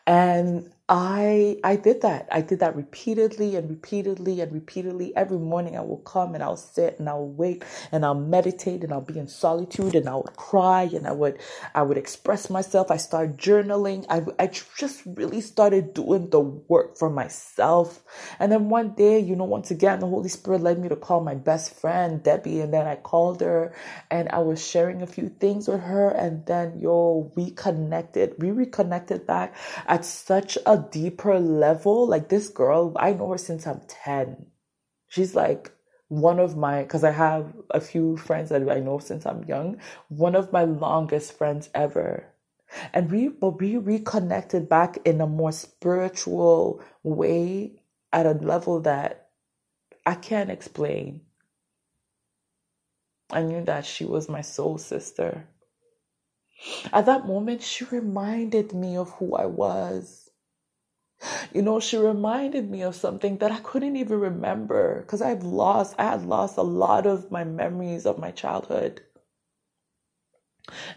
And 0.07 0.73
I 0.89 1.59
I 1.65 1.79
did 1.79 2.03
that. 2.03 2.29
I 2.33 2.43
did 2.43 2.61
that 2.61 2.77
repeatedly 2.77 3.57
and 3.57 3.69
repeatedly 3.69 4.41
and 4.41 4.53
repeatedly. 4.53 5.17
Every 5.17 5.41
morning 5.41 5.77
I 5.77 5.83
will 5.83 5.99
come 5.99 6.37
and 6.37 6.45
I'll 6.45 6.59
sit 6.59 7.01
and 7.01 7.11
I'll 7.11 7.27
wait 7.29 7.65
and 7.93 8.07
I'll 8.07 8.15
meditate 8.15 8.85
and 8.85 8.95
I'll 8.95 9.03
be 9.03 9.19
in 9.19 9.29
solitude 9.29 9.97
and 9.97 10.09
I 10.09 10.15
would 10.17 10.37
cry 10.37 10.85
and 10.95 11.09
I 11.09 11.13
would 11.13 11.41
I 11.75 11.83
would 11.83 11.99
express 11.99 12.53
myself. 12.53 12.93
I 12.93 12.99
started 12.99 13.39
journaling. 13.39 14.07
I 14.11 14.23
I 14.39 14.49
just 14.79 15.03
really 15.07 15.43
started 15.43 15.97
doing 15.97 16.31
the 16.31 16.41
work 16.41 17.01
for 17.01 17.11
myself. 17.11 18.05
And 18.41 18.53
then 18.53 18.71
one 18.71 18.93
day, 18.95 19.19
you 19.21 19.37
know, 19.37 19.47
once 19.47 19.73
again 19.73 20.01
the 20.01 20.07
Holy 20.09 20.31
Spirit 20.31 20.63
led 20.63 20.79
me 20.79 20.89
to 20.91 20.97
call 20.97 21.21
my 21.23 21.35
best 21.35 21.75
friend 21.81 22.23
Debbie 22.23 22.61
and 22.61 22.73
then 22.73 22.87
I 22.87 22.97
called 22.97 23.43
her 23.43 23.75
and 24.13 24.31
I 24.31 24.39
was 24.41 24.65
sharing 24.65 25.03
a 25.03 25.09
few 25.09 25.31
things 25.31 25.69
with 25.69 25.83
her 25.83 26.11
and 26.11 26.47
then 26.47 26.79
yo, 26.81 27.33
we 27.37 27.51
connected. 27.51 28.37
We 28.39 28.53
reconnected 28.53 29.27
back 29.27 29.57
at 29.89 30.07
such 30.07 30.59
a 30.67 30.78
deeper 30.79 31.39
level. 31.39 32.07
Like 32.07 32.29
this 32.29 32.49
girl, 32.49 32.93
I 32.97 33.13
know 33.13 33.31
her 33.33 33.39
since 33.39 33.67
I'm 33.67 33.81
10. 33.87 34.47
She's 35.09 35.35
like 35.35 35.73
one 36.09 36.39
of 36.39 36.57
my, 36.57 36.83
because 36.83 37.05
I 37.05 37.11
have 37.11 37.55
a 37.71 37.81
few 37.81 38.17
friends 38.17 38.49
that 38.51 38.69
I 38.71 38.81
know 38.81 38.99
since 38.99 39.27
I'm 39.27 39.45
young, 39.45 39.81
one 40.09 40.35
of 40.35 40.53
my 40.53 40.65
longest 40.65 41.37
friends 41.37 41.69
ever. 41.75 42.27
And 42.93 43.11
we, 43.11 43.29
but 43.29 43.61
we 43.61 43.77
reconnected 43.77 44.69
back 44.69 44.99
in 45.05 45.21
a 45.21 45.27
more 45.27 45.53
spiritual 45.53 46.83
way 47.03 47.81
at 48.13 48.27
a 48.27 48.33
level 48.33 48.81
that 48.81 49.29
I 50.05 50.15
can't 50.15 50.51
explain. 50.51 51.23
I 53.31 53.43
knew 53.43 53.63
that 53.65 53.85
she 53.85 54.05
was 54.05 54.29
my 54.29 54.41
soul 54.41 54.79
sister. 54.79 55.49
At 56.93 57.07
that 57.07 57.27
moment, 57.27 57.63
she 57.63 57.85
reminded 57.85 58.73
me 58.73 58.97
of 58.97 59.11
who 59.13 59.35
I 59.37 59.47
was. 59.47 60.28
You 61.53 61.63
know, 61.63 61.81
she 61.81 61.97
reminded 61.97 62.71
me 62.71 62.83
of 62.83 62.95
something 62.95 63.39
that 63.39 63.51
I 63.51 63.59
couldn't 63.61 63.97
even 63.97 64.21
remember 64.21 65.01
because 65.01 65.21
I've 65.21 65.43
lost, 65.43 65.95
I 65.99 66.05
had 66.05 66.25
lost 66.25 66.57
a 66.57 66.63
lot 66.63 67.07
of 67.07 67.31
my 67.31 67.45
memories 67.45 68.07
of 68.07 68.19
my 68.19 68.31
childhood. 68.31 69.03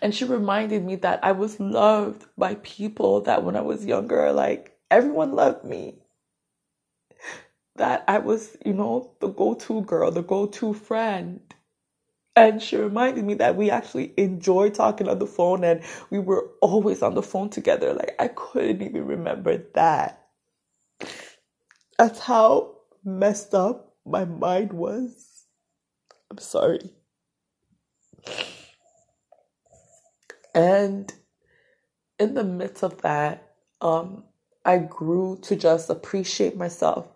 And 0.02 0.14
she 0.14 0.26
reminded 0.26 0.84
me 0.84 0.96
that 0.98 1.24
I 1.24 1.32
was 1.32 1.60
loved 1.60 2.26
by 2.38 2.56
people 2.56 3.22
that 3.22 3.44
when 3.44 3.56
I 3.56 3.62
was 3.62 3.86
younger, 3.86 4.32
like 4.32 4.78
everyone 4.92 5.34
loved 5.34 5.64
me. 5.64 5.96
That 7.78 8.04
I 8.08 8.20
was, 8.20 8.58
you 8.66 8.74
know, 8.74 9.12
the 9.20 9.30
go 9.30 9.54
to 9.54 9.82
girl, 9.82 10.12
the 10.12 10.22
go 10.22 10.46
to 10.46 10.74
friend. 10.74 11.42
And 12.36 12.62
she 12.62 12.78
reminded 12.78 13.26
me 13.26 13.36
that 13.36 13.56
we 13.58 13.70
actually 13.72 14.14
enjoy 14.18 14.70
talking 14.72 15.10
on 15.10 15.20
the 15.20 15.28
phone 15.28 15.64
and 15.64 15.84
we 16.10 16.20
were 16.20 16.50
always 16.62 17.04
on 17.04 17.16
the 17.16 17.24
phone 17.24 17.50
together. 17.50 17.94
Like, 17.94 18.16
I 18.20 18.30
couldn't 18.30 18.82
even 18.82 19.06
remember 19.06 19.64
that. 19.76 20.28
That's 21.98 22.20
how 22.20 22.78
messed 23.04 23.54
up 23.54 23.96
my 24.06 24.26
mind 24.26 24.74
was. 24.74 25.46
I'm 26.32 26.40
sorry. 26.40 26.92
And 30.56 31.14
in 32.20 32.36
the 32.36 32.44
midst 32.44 32.84
of 32.84 33.02
that, 33.02 33.56
um, 33.82 34.26
I 34.66 34.78
grew 34.80 35.40
to 35.44 35.56
just 35.56 35.90
appreciate 35.90 36.58
myself. 36.58 37.08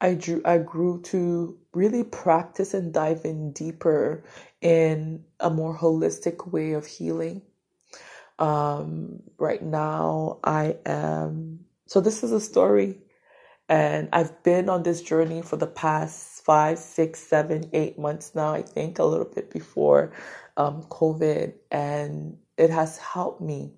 I 0.00 0.14
drew 0.14 0.42
I 0.44 0.58
grew 0.58 1.02
to 1.04 1.58
really 1.76 2.02
practice 2.02 2.72
and 2.72 2.92
dive 2.92 3.20
in 3.24 3.52
deeper 3.52 4.24
in 4.62 5.22
a 5.38 5.50
more 5.50 5.76
holistic 5.76 6.50
way 6.50 6.72
of 6.72 6.86
healing. 6.86 7.42
Um, 8.38 9.22
right 9.38 9.62
now, 9.62 10.40
I 10.42 10.76
am. 10.86 11.60
So, 11.86 12.00
this 12.00 12.24
is 12.24 12.32
a 12.32 12.40
story, 12.40 12.98
and 13.68 14.08
I've 14.12 14.42
been 14.42 14.68
on 14.68 14.82
this 14.82 15.02
journey 15.02 15.42
for 15.42 15.56
the 15.56 15.66
past 15.66 16.44
five, 16.44 16.78
six, 16.78 17.20
seven, 17.20 17.70
eight 17.72 17.98
months 17.98 18.34
now, 18.34 18.52
I 18.52 18.62
think, 18.62 18.98
a 18.98 19.04
little 19.04 19.26
bit 19.26 19.50
before 19.50 20.12
um, 20.56 20.82
COVID, 20.84 21.52
and 21.70 22.38
it 22.56 22.70
has 22.70 22.98
helped 22.98 23.40
me 23.40 23.72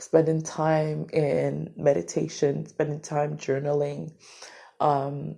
spending 0.00 0.42
time 0.42 1.06
in 1.12 1.72
meditation, 1.76 2.66
spending 2.66 3.00
time 3.00 3.36
journaling, 3.36 4.12
um, 4.80 5.36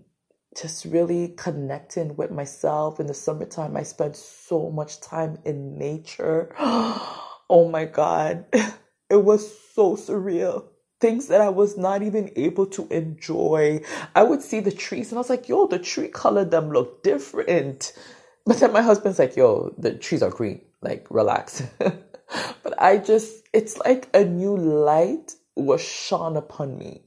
just 0.61 0.85
really 0.85 1.35
connecting 1.37 2.17
with 2.17 2.31
myself. 2.31 3.01
In 3.01 3.07
the 3.07 3.14
summertime, 3.14 3.77
I 3.77 3.83
spent 3.83 4.17
so 4.17 4.71
much 4.71 5.01
time 5.01 5.38
in 5.45 5.79
nature. 5.79 6.55
oh 6.59 7.69
my 7.71 7.85
God. 7.85 8.47
It 9.11 9.23
was 9.23 9.53
so 9.75 9.97
surreal. 9.97 10.64
Things 11.01 11.29
that 11.29 11.40
I 11.40 11.51
was 11.51 11.77
not 11.77 12.03
even 12.03 12.33
able 12.37 12.67
to 12.69 12.88
enjoy. 12.88 13.83
I 14.17 14.23
would 14.23 14.43
see 14.43 14.61
the 14.61 14.73
trees 14.73 15.11
and 15.11 15.19
I 15.19 15.21
was 15.21 15.31
like, 15.31 15.49
yo, 15.49 15.67
the 15.67 15.79
tree 15.79 16.09
color 16.09 16.45
them 16.45 16.71
look 16.71 17.03
different. 17.03 17.93
But 18.47 18.61
then 18.61 18.73
my 18.73 18.83
husband's 18.83 19.19
like, 19.19 19.37
yo, 19.37 19.75
the 19.79 19.95
trees 19.95 20.23
are 20.23 20.31
green. 20.31 20.61
Like, 20.83 21.07
relax. 21.11 21.62
but 21.79 22.75
I 22.79 22.99
just, 22.99 23.47
it's 23.55 23.79
like 23.79 24.09
a 24.12 24.25
new 24.25 24.57
light 24.57 25.35
was 25.57 25.81
shone 25.81 26.37
upon 26.37 26.77
me. 26.77 27.03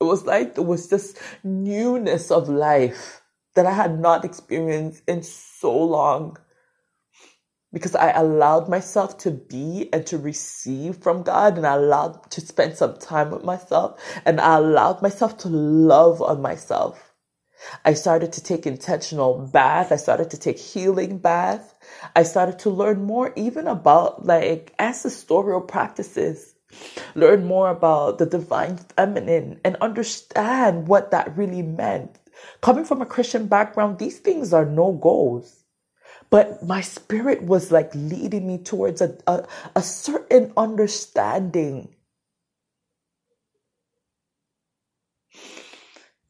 It 0.00 0.04
was 0.04 0.26
like 0.26 0.54
there 0.54 0.64
was 0.64 0.88
this 0.88 1.14
newness 1.44 2.30
of 2.30 2.48
life 2.48 3.22
that 3.54 3.66
I 3.66 3.72
had 3.72 4.00
not 4.00 4.24
experienced 4.24 5.02
in 5.08 5.22
so 5.22 5.76
long 5.76 6.36
because 7.72 7.94
I 7.94 8.10
allowed 8.12 8.68
myself 8.68 9.18
to 9.18 9.30
be 9.30 9.90
and 9.92 10.06
to 10.06 10.18
receive 10.18 10.98
from 10.98 11.22
God 11.22 11.56
and 11.56 11.66
I 11.66 11.74
allowed 11.74 12.30
to 12.32 12.40
spend 12.40 12.76
some 12.76 12.96
time 12.98 13.30
with 13.30 13.44
myself 13.44 14.00
and 14.24 14.40
I 14.40 14.56
allowed 14.56 15.02
myself 15.02 15.38
to 15.38 15.48
love 15.48 16.22
on 16.22 16.42
myself. 16.42 17.14
I 17.84 17.94
started 17.94 18.32
to 18.34 18.42
take 18.42 18.66
intentional 18.66 19.48
bath. 19.52 19.92
I 19.92 19.96
started 19.96 20.30
to 20.30 20.38
take 20.38 20.58
healing 20.58 21.18
bath. 21.18 21.74
I 22.16 22.24
started 22.24 22.58
to 22.60 22.70
learn 22.70 23.04
more 23.04 23.32
even 23.36 23.66
about 23.68 24.26
like 24.26 24.74
ancestral 24.78 25.60
practices 25.60 26.54
learn 27.14 27.44
more 27.44 27.70
about 27.70 28.18
the 28.18 28.26
divine 28.26 28.78
feminine 28.96 29.60
and 29.64 29.76
understand 29.76 30.88
what 30.88 31.10
that 31.10 31.36
really 31.36 31.62
meant. 31.62 32.18
Coming 32.60 32.84
from 32.84 33.02
a 33.02 33.06
Christian 33.06 33.46
background, 33.46 33.98
these 33.98 34.18
things 34.18 34.52
are 34.52 34.64
no 34.64 34.92
goals. 34.92 35.64
But 36.30 36.62
my 36.62 36.80
spirit 36.80 37.42
was 37.42 37.72
like 37.72 37.94
leading 37.94 38.46
me 38.46 38.58
towards 38.58 39.00
a, 39.00 39.16
a, 39.26 39.44
a 39.74 39.82
certain 39.82 40.52
understanding 40.56 41.94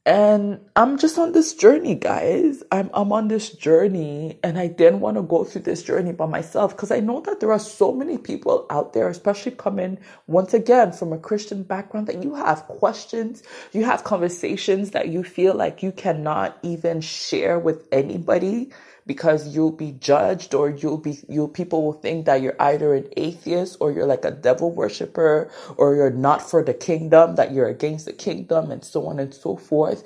And 0.05 0.61
I'm 0.75 0.99
just 0.99 1.17
on 1.19 1.33
this 1.33 1.55
journey, 1.55 1.95
guys. 1.95 2.63
I'm 2.73 2.91
I'm 2.93 3.13
on 3.13 3.29
this 3.29 3.51
journey 3.51 4.39
and 4.43 4.59
I 4.59 4.67
didn't 4.67 5.01
want 5.01 5.17
to 5.17 5.23
go 5.23 5.45
through 5.45 5.63
this 5.63 5.83
journey 5.85 6.13
by 6.13 6.27
myself 6.27 6.77
because 6.77 6.91
I 6.91 7.01
know 7.01 7.21
that 7.21 7.41
there 7.41 7.53
are 7.53 7.59
so 7.61 7.93
many 7.93 8.19
people 8.19 8.67
out 8.71 8.95
there, 8.95 9.09
especially 9.09 9.53
coming 9.53 9.99
once 10.27 10.55
again 10.55 10.93
from 10.93 11.13
a 11.13 11.19
Christian 11.19 11.63
background, 11.63 12.09
that 12.09 12.25
you 12.25 12.35
have 12.35 12.65
questions, 12.65 13.45
you 13.73 13.85
have 13.85 14.03
conversations 14.03 14.91
that 14.91 15.09
you 15.09 15.23
feel 15.23 15.55
like 15.55 15.85
you 15.85 15.93
cannot 15.93 16.59
even 16.65 17.01
share 17.01 17.59
with 17.61 17.87
anybody 17.93 18.73
because 19.07 19.55
you'll 19.55 19.73
be 19.73 19.93
judged 19.93 20.55
or 20.55 20.71
you'll 20.71 20.99
be 20.99 21.19
you 21.29 21.49
people 21.49 21.83
will 21.85 21.95
think 21.95 22.27
that 22.27 22.43
you're 22.43 22.57
either 22.61 22.95
an 22.95 23.09
atheist 23.17 23.77
or 23.81 23.93
you're 23.93 24.07
like 24.07 24.25
a 24.25 24.31
devil 24.33 24.73
worshiper 24.73 25.51
or 25.77 25.95
you're 25.97 26.11
not 26.11 26.43
for 26.43 26.65
the 26.65 26.75
kingdom 26.75 27.37
that 27.37 27.53
you're 27.53 27.69
against 27.69 28.07
the 28.07 28.13
kingdom 28.15 28.71
and 28.71 28.85
so 28.85 29.07
on 29.07 29.19
and 29.21 29.35
so 29.35 29.57
forth. 29.57 30.05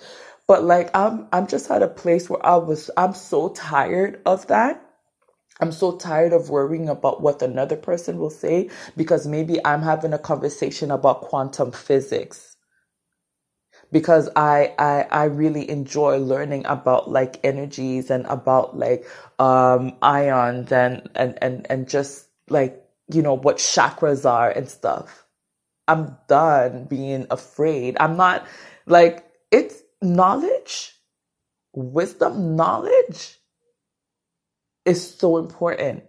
But 0.49 0.65
like 0.65 0.91
i'm 0.97 1.29
i'm 1.33 1.47
just 1.49 1.71
at 1.71 1.83
a 1.83 1.89
place 1.89 2.31
where 2.31 2.45
i 2.47 2.57
was 2.57 2.91
i'm 2.97 3.15
so 3.15 3.51
tired 3.51 4.21
of 4.27 4.47
that. 4.49 4.83
I'm 5.61 5.73
so 5.73 5.97
tired 5.97 6.33
of 6.35 6.51
worrying 6.51 6.89
about 6.89 7.23
what 7.23 7.43
another 7.43 7.77
person 7.77 8.19
will 8.19 8.31
say 8.31 8.71
because 8.97 9.27
maybe 9.27 9.65
I'm 9.67 9.83
having 9.83 10.13
a 10.15 10.19
conversation 10.19 10.91
about 10.91 11.23
quantum 11.23 11.73
physics 11.73 12.54
because 13.95 14.29
I, 14.35 14.75
I 14.77 15.07
I 15.13 15.25
really 15.27 15.71
enjoy 15.71 16.19
learning 16.19 16.67
about 16.67 17.13
like 17.13 17.39
energies 17.45 18.11
and 18.11 18.27
about 18.27 18.77
like 18.77 19.07
um 19.39 19.97
ions 20.03 20.73
and 20.73 21.09
and 21.15 21.39
and 21.41 21.65
and 21.71 21.89
just 21.89 22.27
like 22.51 22.85
you 23.13 23.23
know 23.23 23.35
what 23.35 23.59
chakras 23.59 24.29
are 24.29 24.51
and 24.51 24.69
stuff. 24.69 25.25
I'm 25.87 26.19
done 26.27 26.87
being 26.87 27.29
afraid. 27.31 27.97
I'm 28.01 28.17
not 28.17 28.45
like 28.87 29.25
it's 29.53 29.81
knowledge, 30.03 30.93
wisdom, 31.73 32.57
knowledge 32.57 33.39
is 34.85 35.09
so 35.09 35.37
important. 35.37 36.03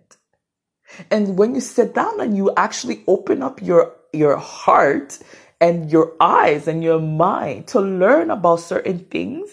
And 1.11 1.37
when 1.37 1.53
you 1.53 1.61
sit 1.61 1.93
down 1.93 2.19
and 2.19 2.35
you 2.35 2.51
actually 2.57 3.03
open 3.05 3.43
up 3.43 3.61
your 3.61 3.93
your 4.11 4.37
heart 4.37 5.19
and 5.65 5.91
your 5.91 6.13
eyes 6.21 6.67
and 6.67 6.83
your 6.83 7.01
mind 7.01 7.65
to 7.69 7.81
learn 7.81 8.29
about 8.29 8.59
certain 8.59 8.99
things, 8.99 9.49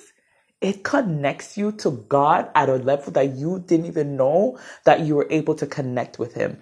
it 0.60 0.84
connects 0.84 1.56
you 1.56 1.72
to 1.72 1.92
God 2.10 2.50
at 2.54 2.68
a 2.68 2.76
level 2.76 3.14
that 3.14 3.36
you 3.36 3.64
didn't 3.66 3.86
even 3.86 4.18
know 4.18 4.58
that 4.84 5.00
you 5.00 5.16
were 5.16 5.26
able 5.30 5.54
to 5.54 5.66
connect 5.66 6.18
with 6.18 6.34
Him. 6.34 6.60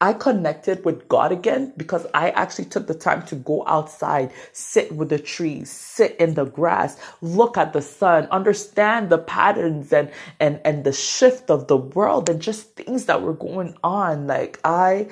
I 0.00 0.14
connected 0.14 0.84
with 0.84 1.08
God 1.08 1.32
again 1.32 1.74
because 1.76 2.06
I 2.14 2.30
actually 2.30 2.66
took 2.66 2.86
the 2.86 2.94
time 2.94 3.22
to 3.26 3.36
go 3.36 3.64
outside, 3.66 4.32
sit 4.54 4.92
with 4.92 5.10
the 5.10 5.18
trees, 5.18 5.70
sit 5.70 6.16
in 6.18 6.34
the 6.34 6.46
grass, 6.46 6.98
look 7.20 7.58
at 7.58 7.74
the 7.74 7.82
sun, 7.82 8.26
understand 8.30 9.10
the 9.10 9.18
patterns 9.18 9.92
and, 9.92 10.10
and, 10.40 10.60
and 10.64 10.84
the 10.84 10.92
shift 10.94 11.50
of 11.50 11.68
the 11.68 11.76
world 11.76 12.30
and 12.30 12.40
just 12.40 12.76
things 12.76 13.06
that 13.06 13.22
were 13.22 13.34
going 13.34 13.76
on. 13.84 14.26
Like 14.26 14.58
I 14.64 15.08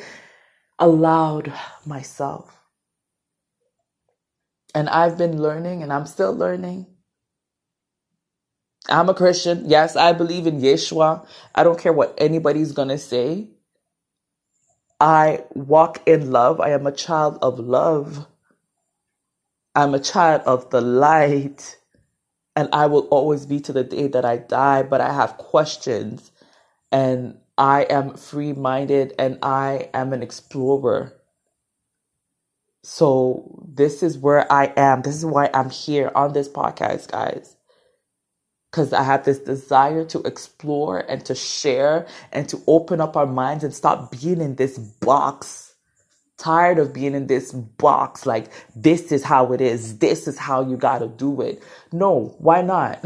allowed 0.79 1.53
myself. 1.87 2.58
And 4.79 4.89
I've 4.91 5.19
been 5.19 5.43
learning 5.43 5.83
and 5.83 5.93
I'm 5.93 6.07
still 6.07 6.35
learning. 6.35 6.87
I'm 8.89 9.09
a 9.11 9.15
Christian. 9.15 9.65
Yes, 9.69 9.97
I 9.97 10.13
believe 10.15 10.47
in 10.47 10.61
Yeshua. 10.61 11.27
I 11.55 11.65
don't 11.65 11.81
care 11.81 11.93
what 11.93 12.15
anybody's 12.19 12.73
going 12.73 12.89
to 12.89 12.99
say. 12.99 13.49
I 15.01 15.45
walk 15.55 16.03
in 16.07 16.31
love. 16.33 16.61
I 16.61 16.71
am 16.71 16.87
a 16.87 16.93
child 16.93 17.39
of 17.43 17.59
love. 17.61 18.27
I'm 19.75 19.95
a 19.95 20.01
child 20.01 20.43
of 20.47 20.71
the 20.71 20.81
light. 20.83 21.79
And 22.57 22.69
I 22.73 22.87
will 22.87 23.09
always 23.09 23.47
be 23.47 23.61
to 23.63 23.73
the 23.75 23.85
day 23.85 24.09
that 24.09 24.25
I 24.25 24.39
die. 24.39 24.85
But 24.85 25.01
I 25.03 25.13
have 25.13 25.39
questions. 25.39 26.33
And 26.93 27.39
I 27.59 27.83
am 27.91 28.17
free 28.17 28.55
minded 28.55 29.15
and 29.19 29.39
I 29.43 29.91
am 29.95 30.15
an 30.15 30.23
explorer. 30.23 31.18
So, 32.89 33.65
this 33.69 34.03
is 34.03 34.19
where 34.19 34.51
I 34.53 34.73
am. 34.77 35.03
This 35.03 35.17
is 35.17 35.27
why 35.27 35.51
I'm 35.55 35.71
here 35.71 36.13
on 36.15 36.33
this 36.33 36.49
podcast, 36.49 37.11
guys 37.11 37.51
because 38.71 38.93
I 38.93 39.03
have 39.03 39.25
this 39.25 39.39
desire 39.41 40.05
to 40.07 40.21
explore 40.23 41.01
and 41.01 41.25
to 41.27 41.35
share 41.35 42.07
and 42.33 42.49
to 42.51 42.63
open 42.67 43.01
up 43.01 43.17
our 43.17 43.27
minds 43.27 43.65
and 43.65 43.75
stop 43.75 44.13
being 44.13 44.41
in 44.41 44.57
this 44.57 44.79
box 44.79 45.68
tired 46.39 46.79
of 46.79 46.93
being 46.93 47.15
in 47.15 47.27
this 47.27 47.53
box 47.53 48.25
like 48.25 48.51
this 48.77 49.13
is 49.13 49.25
how 49.25 49.53
it 49.53 49.61
is 49.61 49.99
this 49.99 50.29
is 50.29 50.39
how 50.39 50.63
you 50.63 50.77
got 50.77 51.01
to 51.01 51.09
do 51.09 51.41
it. 51.41 51.63
No 51.93 52.37
why 52.39 52.63
not? 52.63 53.05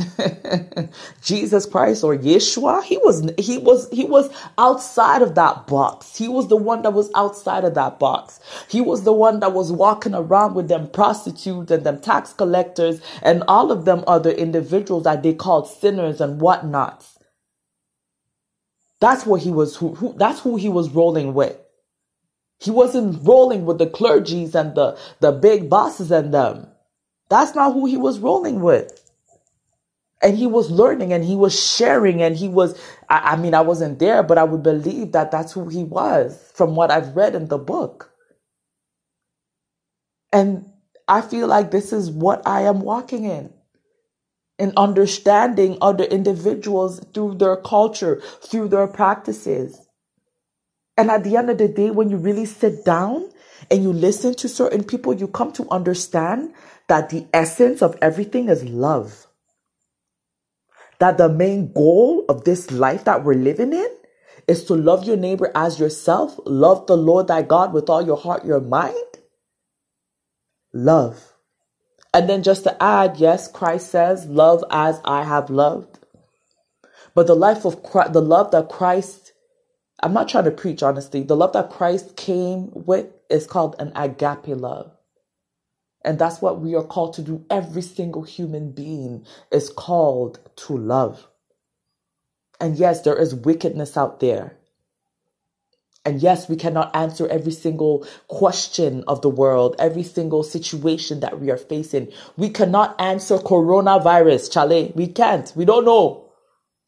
Jesus 1.23 1.67
christ 1.67 2.05
or 2.05 2.17
yeshua 2.17 2.83
he 2.85 2.99
was 2.99 3.31
he 3.39 3.59
was 3.59 3.89
he 3.91 4.05
was 4.05 4.31
outside 4.59 5.23
of 5.23 5.35
that 5.35 5.67
box. 5.67 6.17
He 6.17 6.29
was 6.29 6.49
the 6.49 6.57
one 6.57 6.83
that 6.83 6.93
was 6.93 7.11
outside 7.15 7.65
of 7.65 7.75
that 7.75 7.99
box. 7.99 8.39
He 8.69 8.81
was 8.83 9.05
the 9.05 9.13
one 9.15 9.41
that 9.41 9.53
was 9.55 9.73
walking 9.73 10.15
around 10.15 10.55
with 10.55 10.69
them 10.69 10.89
prostitutes 10.89 11.71
and 11.71 11.85
them 11.85 12.01
tax 12.01 12.35
collectors 12.35 13.01
and 13.23 13.43
all 13.49 13.73
of 13.73 13.87
them 13.87 14.05
other 14.07 14.31
individuals 14.31 15.05
that 15.05 15.23
they 15.23 15.35
called 15.35 15.69
sinners 15.69 16.21
and 16.21 16.41
whatnot 16.41 17.07
that's 19.01 19.27
what 19.27 19.43
he 19.43 19.51
was 19.51 19.77
who, 19.77 19.95
who 19.97 20.15
that's 20.17 20.41
who 20.41 20.57
he 20.57 20.69
was 20.69 20.91
rolling 20.91 21.35
with 21.35 21.59
he 22.63 22.71
wasn't 22.71 23.27
rolling 23.27 23.67
with 23.67 23.79
the 23.79 23.89
clergies 23.89 24.55
and 24.55 24.75
the, 24.77 24.97
the 25.19 25.33
big 25.33 25.69
bosses 25.69 26.13
and 26.13 26.33
them. 26.33 26.69
That's 27.29 27.57
not 27.57 27.73
who 27.73 27.87
he 27.87 27.97
was 27.97 28.21
rolling 28.21 28.61
with. 28.61 28.99
And 30.23 30.39
he 30.39 30.47
was 30.47 30.71
learning 30.71 31.13
and 31.13 31.25
he 31.25 31.35
was 31.35 31.59
sharing 31.59 32.23
and 32.23 32.37
he 32.37 32.49
was, 32.49 32.81
I, 33.09 33.33
I 33.33 33.37
mean, 33.37 33.55
I 33.55 33.63
wasn't 33.63 33.99
there, 33.99 34.23
but 34.23 34.39
I 34.39 34.45
would 34.45 34.63
believe 34.63 35.11
that 35.13 35.33
that's 35.33 35.53
who 35.53 35.69
he 35.69 35.83
was 35.83 36.53
from 36.55 36.77
what 36.77 36.93
I've 36.93 37.17
read 37.17 37.35
in 37.35 37.49
the 37.49 37.59
book. 37.59 38.13
And 40.33 40.71
I 41.09 41.21
feel 41.21 41.49
like 41.49 41.73
this 41.73 41.93
is 41.93 42.11
what 42.11 42.47
I 42.47 42.63
am 42.63 42.81
walking 42.81 43.25
in 43.25 43.53
in 44.59 44.73
understanding 44.77 45.77
other 45.81 46.05
individuals 46.05 47.05
through 47.13 47.35
their 47.35 47.57
culture, 47.57 48.23
through 48.43 48.69
their 48.69 48.87
practices. 48.87 49.89
And 51.03 51.11
at 51.11 51.25
the 51.25 51.37
end 51.37 51.51
of 51.51 51.59
the 51.59 51.67
day, 51.67 51.91
when 51.91 52.11
you 52.11 52.17
really 52.17 52.45
sit 52.45 52.85
down 52.85 53.29
and 53.73 53.83
you 53.83 53.93
listen 53.93 54.37
to 54.37 54.49
certain 54.49 54.85
people, 54.85 55.13
you 55.13 55.27
come 55.27 55.51
to 55.55 55.69
understand 55.69 56.55
that 56.87 57.11
the 57.11 57.27
essence 57.35 57.83
of 57.83 57.99
everything 58.01 58.49
is 58.49 58.63
love. 58.63 59.27
That 61.01 61.19
the 61.19 61.29
main 61.29 61.73
goal 61.73 62.25
of 62.29 62.45
this 62.45 62.71
life 62.71 63.03
that 63.07 63.25
we're 63.25 63.35
living 63.35 63.73
in 63.73 63.89
is 64.47 64.63
to 64.67 64.75
love 64.75 65.03
your 65.03 65.17
neighbor 65.17 65.51
as 65.57 65.81
yourself, 65.81 66.39
love 66.47 66.87
the 66.87 66.97
Lord 66.97 67.27
thy 67.27 67.43
God 67.43 67.73
with 67.73 67.91
all 67.91 68.07
your 68.07 68.17
heart, 68.17 68.45
your 68.45 68.61
mind. 68.61 69.19
Love. 70.73 71.33
And 72.15 72.29
then 72.29 72.45
just 72.45 72.63
to 72.63 72.81
add, 72.81 73.17
yes, 73.17 73.51
Christ 73.51 73.91
says, 73.91 74.27
love 74.27 74.63
as 74.71 75.01
I 75.05 75.25
have 75.25 75.51
loved. 75.51 75.99
But 77.13 77.27
the 77.27 77.35
life 77.35 77.65
of 77.65 77.83
Christ, 77.83 78.13
the 78.13 78.23
love 78.23 78.53
that 78.53 78.69
Christ 78.69 79.22
I'm 80.03 80.13
not 80.13 80.29
trying 80.29 80.45
to 80.45 80.51
preach, 80.51 80.83
honestly. 80.83 81.23
The 81.23 81.37
love 81.37 81.53
that 81.53 81.71
Christ 81.71 82.17
came 82.17 82.71
with 82.73 83.07
is 83.31 83.47
called 83.47 83.77
an 83.79 83.93
agape 83.95 84.49
love. 84.49 84.91
And 86.05 86.19
that's 86.19 86.43
what 86.43 86.61
we 86.61 86.75
are 86.75 86.83
called 86.83 87.15
to 87.15 87.23
do. 87.23 87.45
Every 87.49 87.83
single 87.83 88.23
human 88.23 88.73
being 88.73 89.25
is 89.53 89.71
called 89.71 90.41
to 90.57 90.77
love. 90.77 91.29
And 92.61 92.77
yes, 92.77 93.03
there 93.03 93.17
is 93.17 93.35
wickedness 93.35 93.97
out 93.97 94.19
there. 94.19 94.57
And 96.05 96.21
yes, 96.21 96.49
we 96.49 96.57
cannot 96.57 96.95
answer 96.97 97.29
every 97.29 97.53
single 97.53 98.05
question 98.27 99.05
of 99.07 99.23
the 99.23 99.29
world, 99.29 99.77
every 99.79 100.03
single 100.03 100.43
situation 100.43 101.21
that 101.21 101.41
we 101.41 101.51
are 101.53 101.57
facing. 101.57 102.13
We 102.37 102.51
cannot 102.51 103.01
answer 103.01 103.39
coronavirus, 103.39 104.53
Chale. 104.53 104.93
We 104.97 105.07
can't. 105.07 105.53
We 105.55 105.65
don't 105.65 105.85
know. 105.85 106.33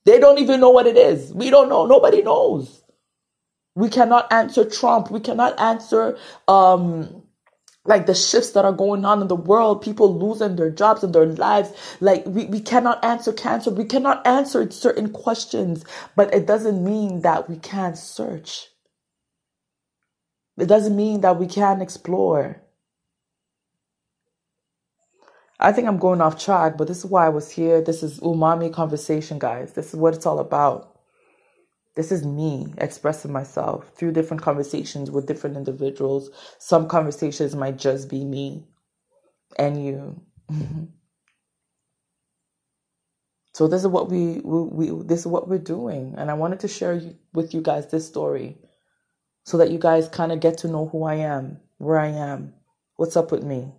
They 0.05 0.19
don't 0.19 0.41
even 0.41 0.59
know 0.59 0.71
what 0.71 0.89
it 0.89 0.97
is. 0.97 1.33
We 1.33 1.51
don't 1.51 1.69
know. 1.69 1.87
Nobody 1.87 2.23
knows. 2.23 2.84
We 3.75 3.89
cannot 3.89 4.33
answer 4.33 4.65
Trump. 4.65 5.11
We 5.11 5.21
cannot 5.21 5.59
answer 5.61 6.19
um 6.49 7.23
like 7.87 8.07
the 8.07 8.15
shifts 8.15 8.53
that 8.53 8.65
are 8.65 8.73
going 8.73 9.05
on 9.05 9.21
in 9.21 9.29
the 9.29 9.37
world, 9.37 9.83
people 9.83 10.19
losing 10.19 10.57
their 10.57 10.71
jobs 10.71 11.05
and 11.05 11.15
their 11.15 11.27
lives. 11.27 11.71
Like 12.01 12.25
we, 12.27 12.47
we 12.47 12.61
cannot 12.61 13.05
answer 13.05 13.33
cancer. 13.33 13.71
We 13.71 13.85
cannot 13.85 14.27
answer 14.27 14.71
certain 14.71 15.11
questions, 15.13 15.85
but 16.17 16.33
it 16.35 16.47
doesn't 16.47 16.83
mean 16.83 17.23
that 17.23 17.49
we 17.49 17.57
can't 17.57 17.99
search. 17.99 18.69
It 20.57 20.67
doesn't 20.67 20.97
mean 20.97 21.21
that 21.23 21.39
we 21.39 21.47
can't 21.47 21.83
explore. 21.83 22.63
I 25.61 25.73
think 25.73 25.89
I'm 25.89 25.99
going 25.99 26.21
off 26.21 26.43
track, 26.43 26.77
but 26.77 26.89
this 26.89 26.99
is 26.99 27.07
why 27.07 27.27
I 27.27 27.31
was 27.31 27.51
here. 27.51 27.81
This 27.81 28.03
is 28.03 28.21
umami 28.21 28.73
conversation, 28.73 29.39
guys. 29.39 29.73
This 29.73 29.89
is 29.89 29.97
what 29.97 30.15
it's 30.15 30.27
all 30.27 30.39
about. 30.39 30.94
This 31.97 32.11
is 32.11 32.25
me 32.25 32.67
expressing 32.79 33.33
myself 33.33 33.91
through 33.95 34.13
different 34.13 34.43
conversations 34.43 35.11
with 35.11 35.27
different 35.27 35.57
individuals. 35.57 36.31
Some 36.59 36.89
conversations 36.89 37.55
might 37.55 37.77
just 37.77 38.09
be 38.09 38.25
me 38.25 38.67
and 39.59 39.85
you. 39.85 40.21
so 43.55 43.69
this 43.69 43.83
is 43.83 43.89
what 43.89 44.11
we, 44.11 44.41
we, 44.41 44.89
we 44.91 45.05
this 45.05 45.21
is 45.21 45.27
what 45.27 45.49
we're 45.49 45.59
doing, 45.59 46.15
and 46.19 46.31
I 46.31 46.35
wanted 46.35 46.61
to 46.61 46.69
share 46.69 47.01
with 47.33 47.55
you 47.55 47.61
guys 47.61 47.87
this 47.89 48.07
story, 48.07 48.59
so 49.45 49.59
that 49.59 49.71
you 49.71 49.79
guys 49.79 50.09
kind 50.09 50.33
of 50.33 50.41
get 50.41 50.59
to 50.59 50.69
know 50.69 50.89
who 50.89 51.05
I 51.05 51.15
am, 51.17 51.61
where 51.79 51.99
I 51.99 52.09
am, 52.09 52.55
what's 52.97 53.17
up 53.17 53.31
with 53.31 53.45
me, 53.45 53.73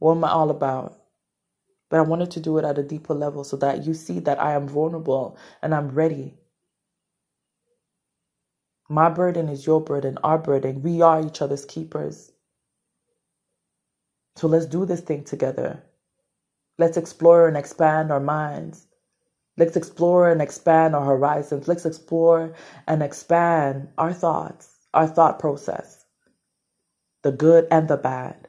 what 0.00 0.16
am 0.16 0.24
I 0.24 0.30
all 0.30 0.50
about. 0.50 0.98
But 1.88 1.98
I 1.98 2.02
wanted 2.02 2.32
to 2.32 2.40
do 2.40 2.58
it 2.58 2.64
at 2.64 2.78
a 2.78 2.82
deeper 2.82 3.14
level 3.14 3.44
so 3.44 3.56
that 3.58 3.86
you 3.86 3.94
see 3.94 4.18
that 4.20 4.42
I 4.42 4.54
am 4.54 4.68
vulnerable 4.68 5.38
and 5.62 5.72
I'm 5.74 5.90
ready 5.90 6.34
my 8.88 9.08
burden 9.08 9.48
is 9.48 9.66
your 9.66 9.80
burden, 9.80 10.18
our 10.22 10.38
burden. 10.38 10.82
We 10.82 11.02
are 11.02 11.24
each 11.24 11.42
other's 11.42 11.64
keepers. 11.64 12.32
So 14.36 14.46
let's 14.46 14.66
do 14.66 14.84
this 14.84 15.00
thing 15.00 15.24
together. 15.24 15.82
Let's 16.78 16.96
explore 16.96 17.48
and 17.48 17.56
expand 17.56 18.12
our 18.12 18.20
minds. 18.20 18.86
Let's 19.56 19.76
explore 19.76 20.30
and 20.30 20.42
expand 20.42 20.94
our 20.94 21.04
horizons. 21.04 21.66
Let's 21.66 21.86
explore 21.86 22.54
and 22.86 23.02
expand 23.02 23.88
our 23.96 24.12
thoughts, 24.12 24.76
our 24.92 25.06
thought 25.06 25.38
process, 25.38 26.04
the 27.22 27.32
good 27.32 27.66
and 27.70 27.88
the 27.88 27.96
bad. 27.96 28.48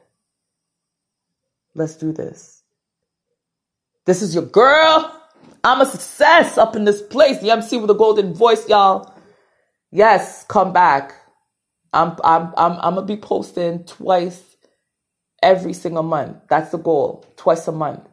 Let's 1.74 1.96
do 1.96 2.12
this. 2.12 2.62
This 4.04 4.20
is 4.20 4.34
your 4.34 4.44
girl. 4.44 5.14
I'm 5.64 5.80
a 5.80 5.86
success 5.86 6.58
up 6.58 6.76
in 6.76 6.84
this 6.84 7.00
place. 7.00 7.38
The 7.40 7.50
MC 7.50 7.78
with 7.78 7.90
a 7.90 7.94
golden 7.94 8.34
voice, 8.34 8.68
y'all. 8.68 9.14
Yes, 9.90 10.44
come 10.48 10.72
back. 10.72 11.14
I'm 11.94 12.16
I'm 12.24 12.52
I'm 12.56 12.72
I'm 12.74 12.94
gonna 12.96 13.06
be 13.06 13.16
posting 13.16 13.84
twice 13.84 14.56
every 15.42 15.72
single 15.72 16.02
month. 16.02 16.38
That's 16.48 16.70
the 16.72 16.78
goal. 16.78 17.26
Twice 17.36 17.68
a 17.68 17.72
month. 17.72 18.08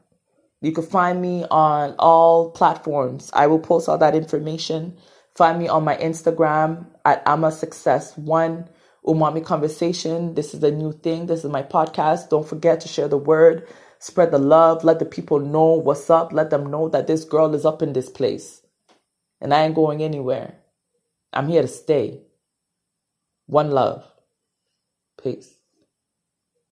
You 0.62 0.72
can 0.74 0.86
find 0.86 1.22
me 1.22 1.46
on 1.52 1.96
all 2.00 2.52
platforms. 2.52 3.32
I 3.34 3.48
will 3.48 3.60
post 3.60 3.90
all 3.90 3.98
that 4.00 4.16
information. 4.16 4.98
Find 5.36 5.60
me 5.60 5.68
on 5.68 5.84
my 5.84 5.98
Instagram 5.98 6.88
at 7.06 7.24
I'm 7.26 7.44
a 7.44 7.52
success 7.52 8.18
one 8.18 8.70
umami 9.06 9.46
conversation. 9.46 10.36
This 10.36 10.54
is 10.54 10.64
a 10.64 10.72
new 10.72 10.94
thing. 10.94 11.28
This 11.28 11.46
is 11.46 11.52
my 11.52 11.64
podcast. 11.64 12.30
Don't 12.30 12.48
forget 12.48 12.82
to 12.82 12.88
share 12.88 13.10
the 13.10 13.18
word, 13.18 13.68
spread 14.00 14.32
the 14.32 14.40
love, 14.40 14.84
let 14.84 15.00
the 15.00 15.06
people 15.06 15.40
know 15.40 15.74
what's 15.74 16.10
up. 16.10 16.34
Let 16.34 16.52
them 16.52 16.72
know 16.72 16.90
that 16.90 17.08
this 17.08 17.26
girl 17.26 17.54
is 17.56 17.66
up 17.66 17.82
in 17.82 17.94
this 17.94 18.10
place. 18.10 18.62
And 19.42 19.54
I 19.54 19.66
ain't 19.66 19.76
going 19.76 20.04
anywhere. 20.04 20.56
I'm 21.36 21.50
here 21.50 21.64
to 21.64 21.68
stay. 21.70 22.22
One 23.48 23.72
love. 23.72 24.06
Peace. 25.22 25.55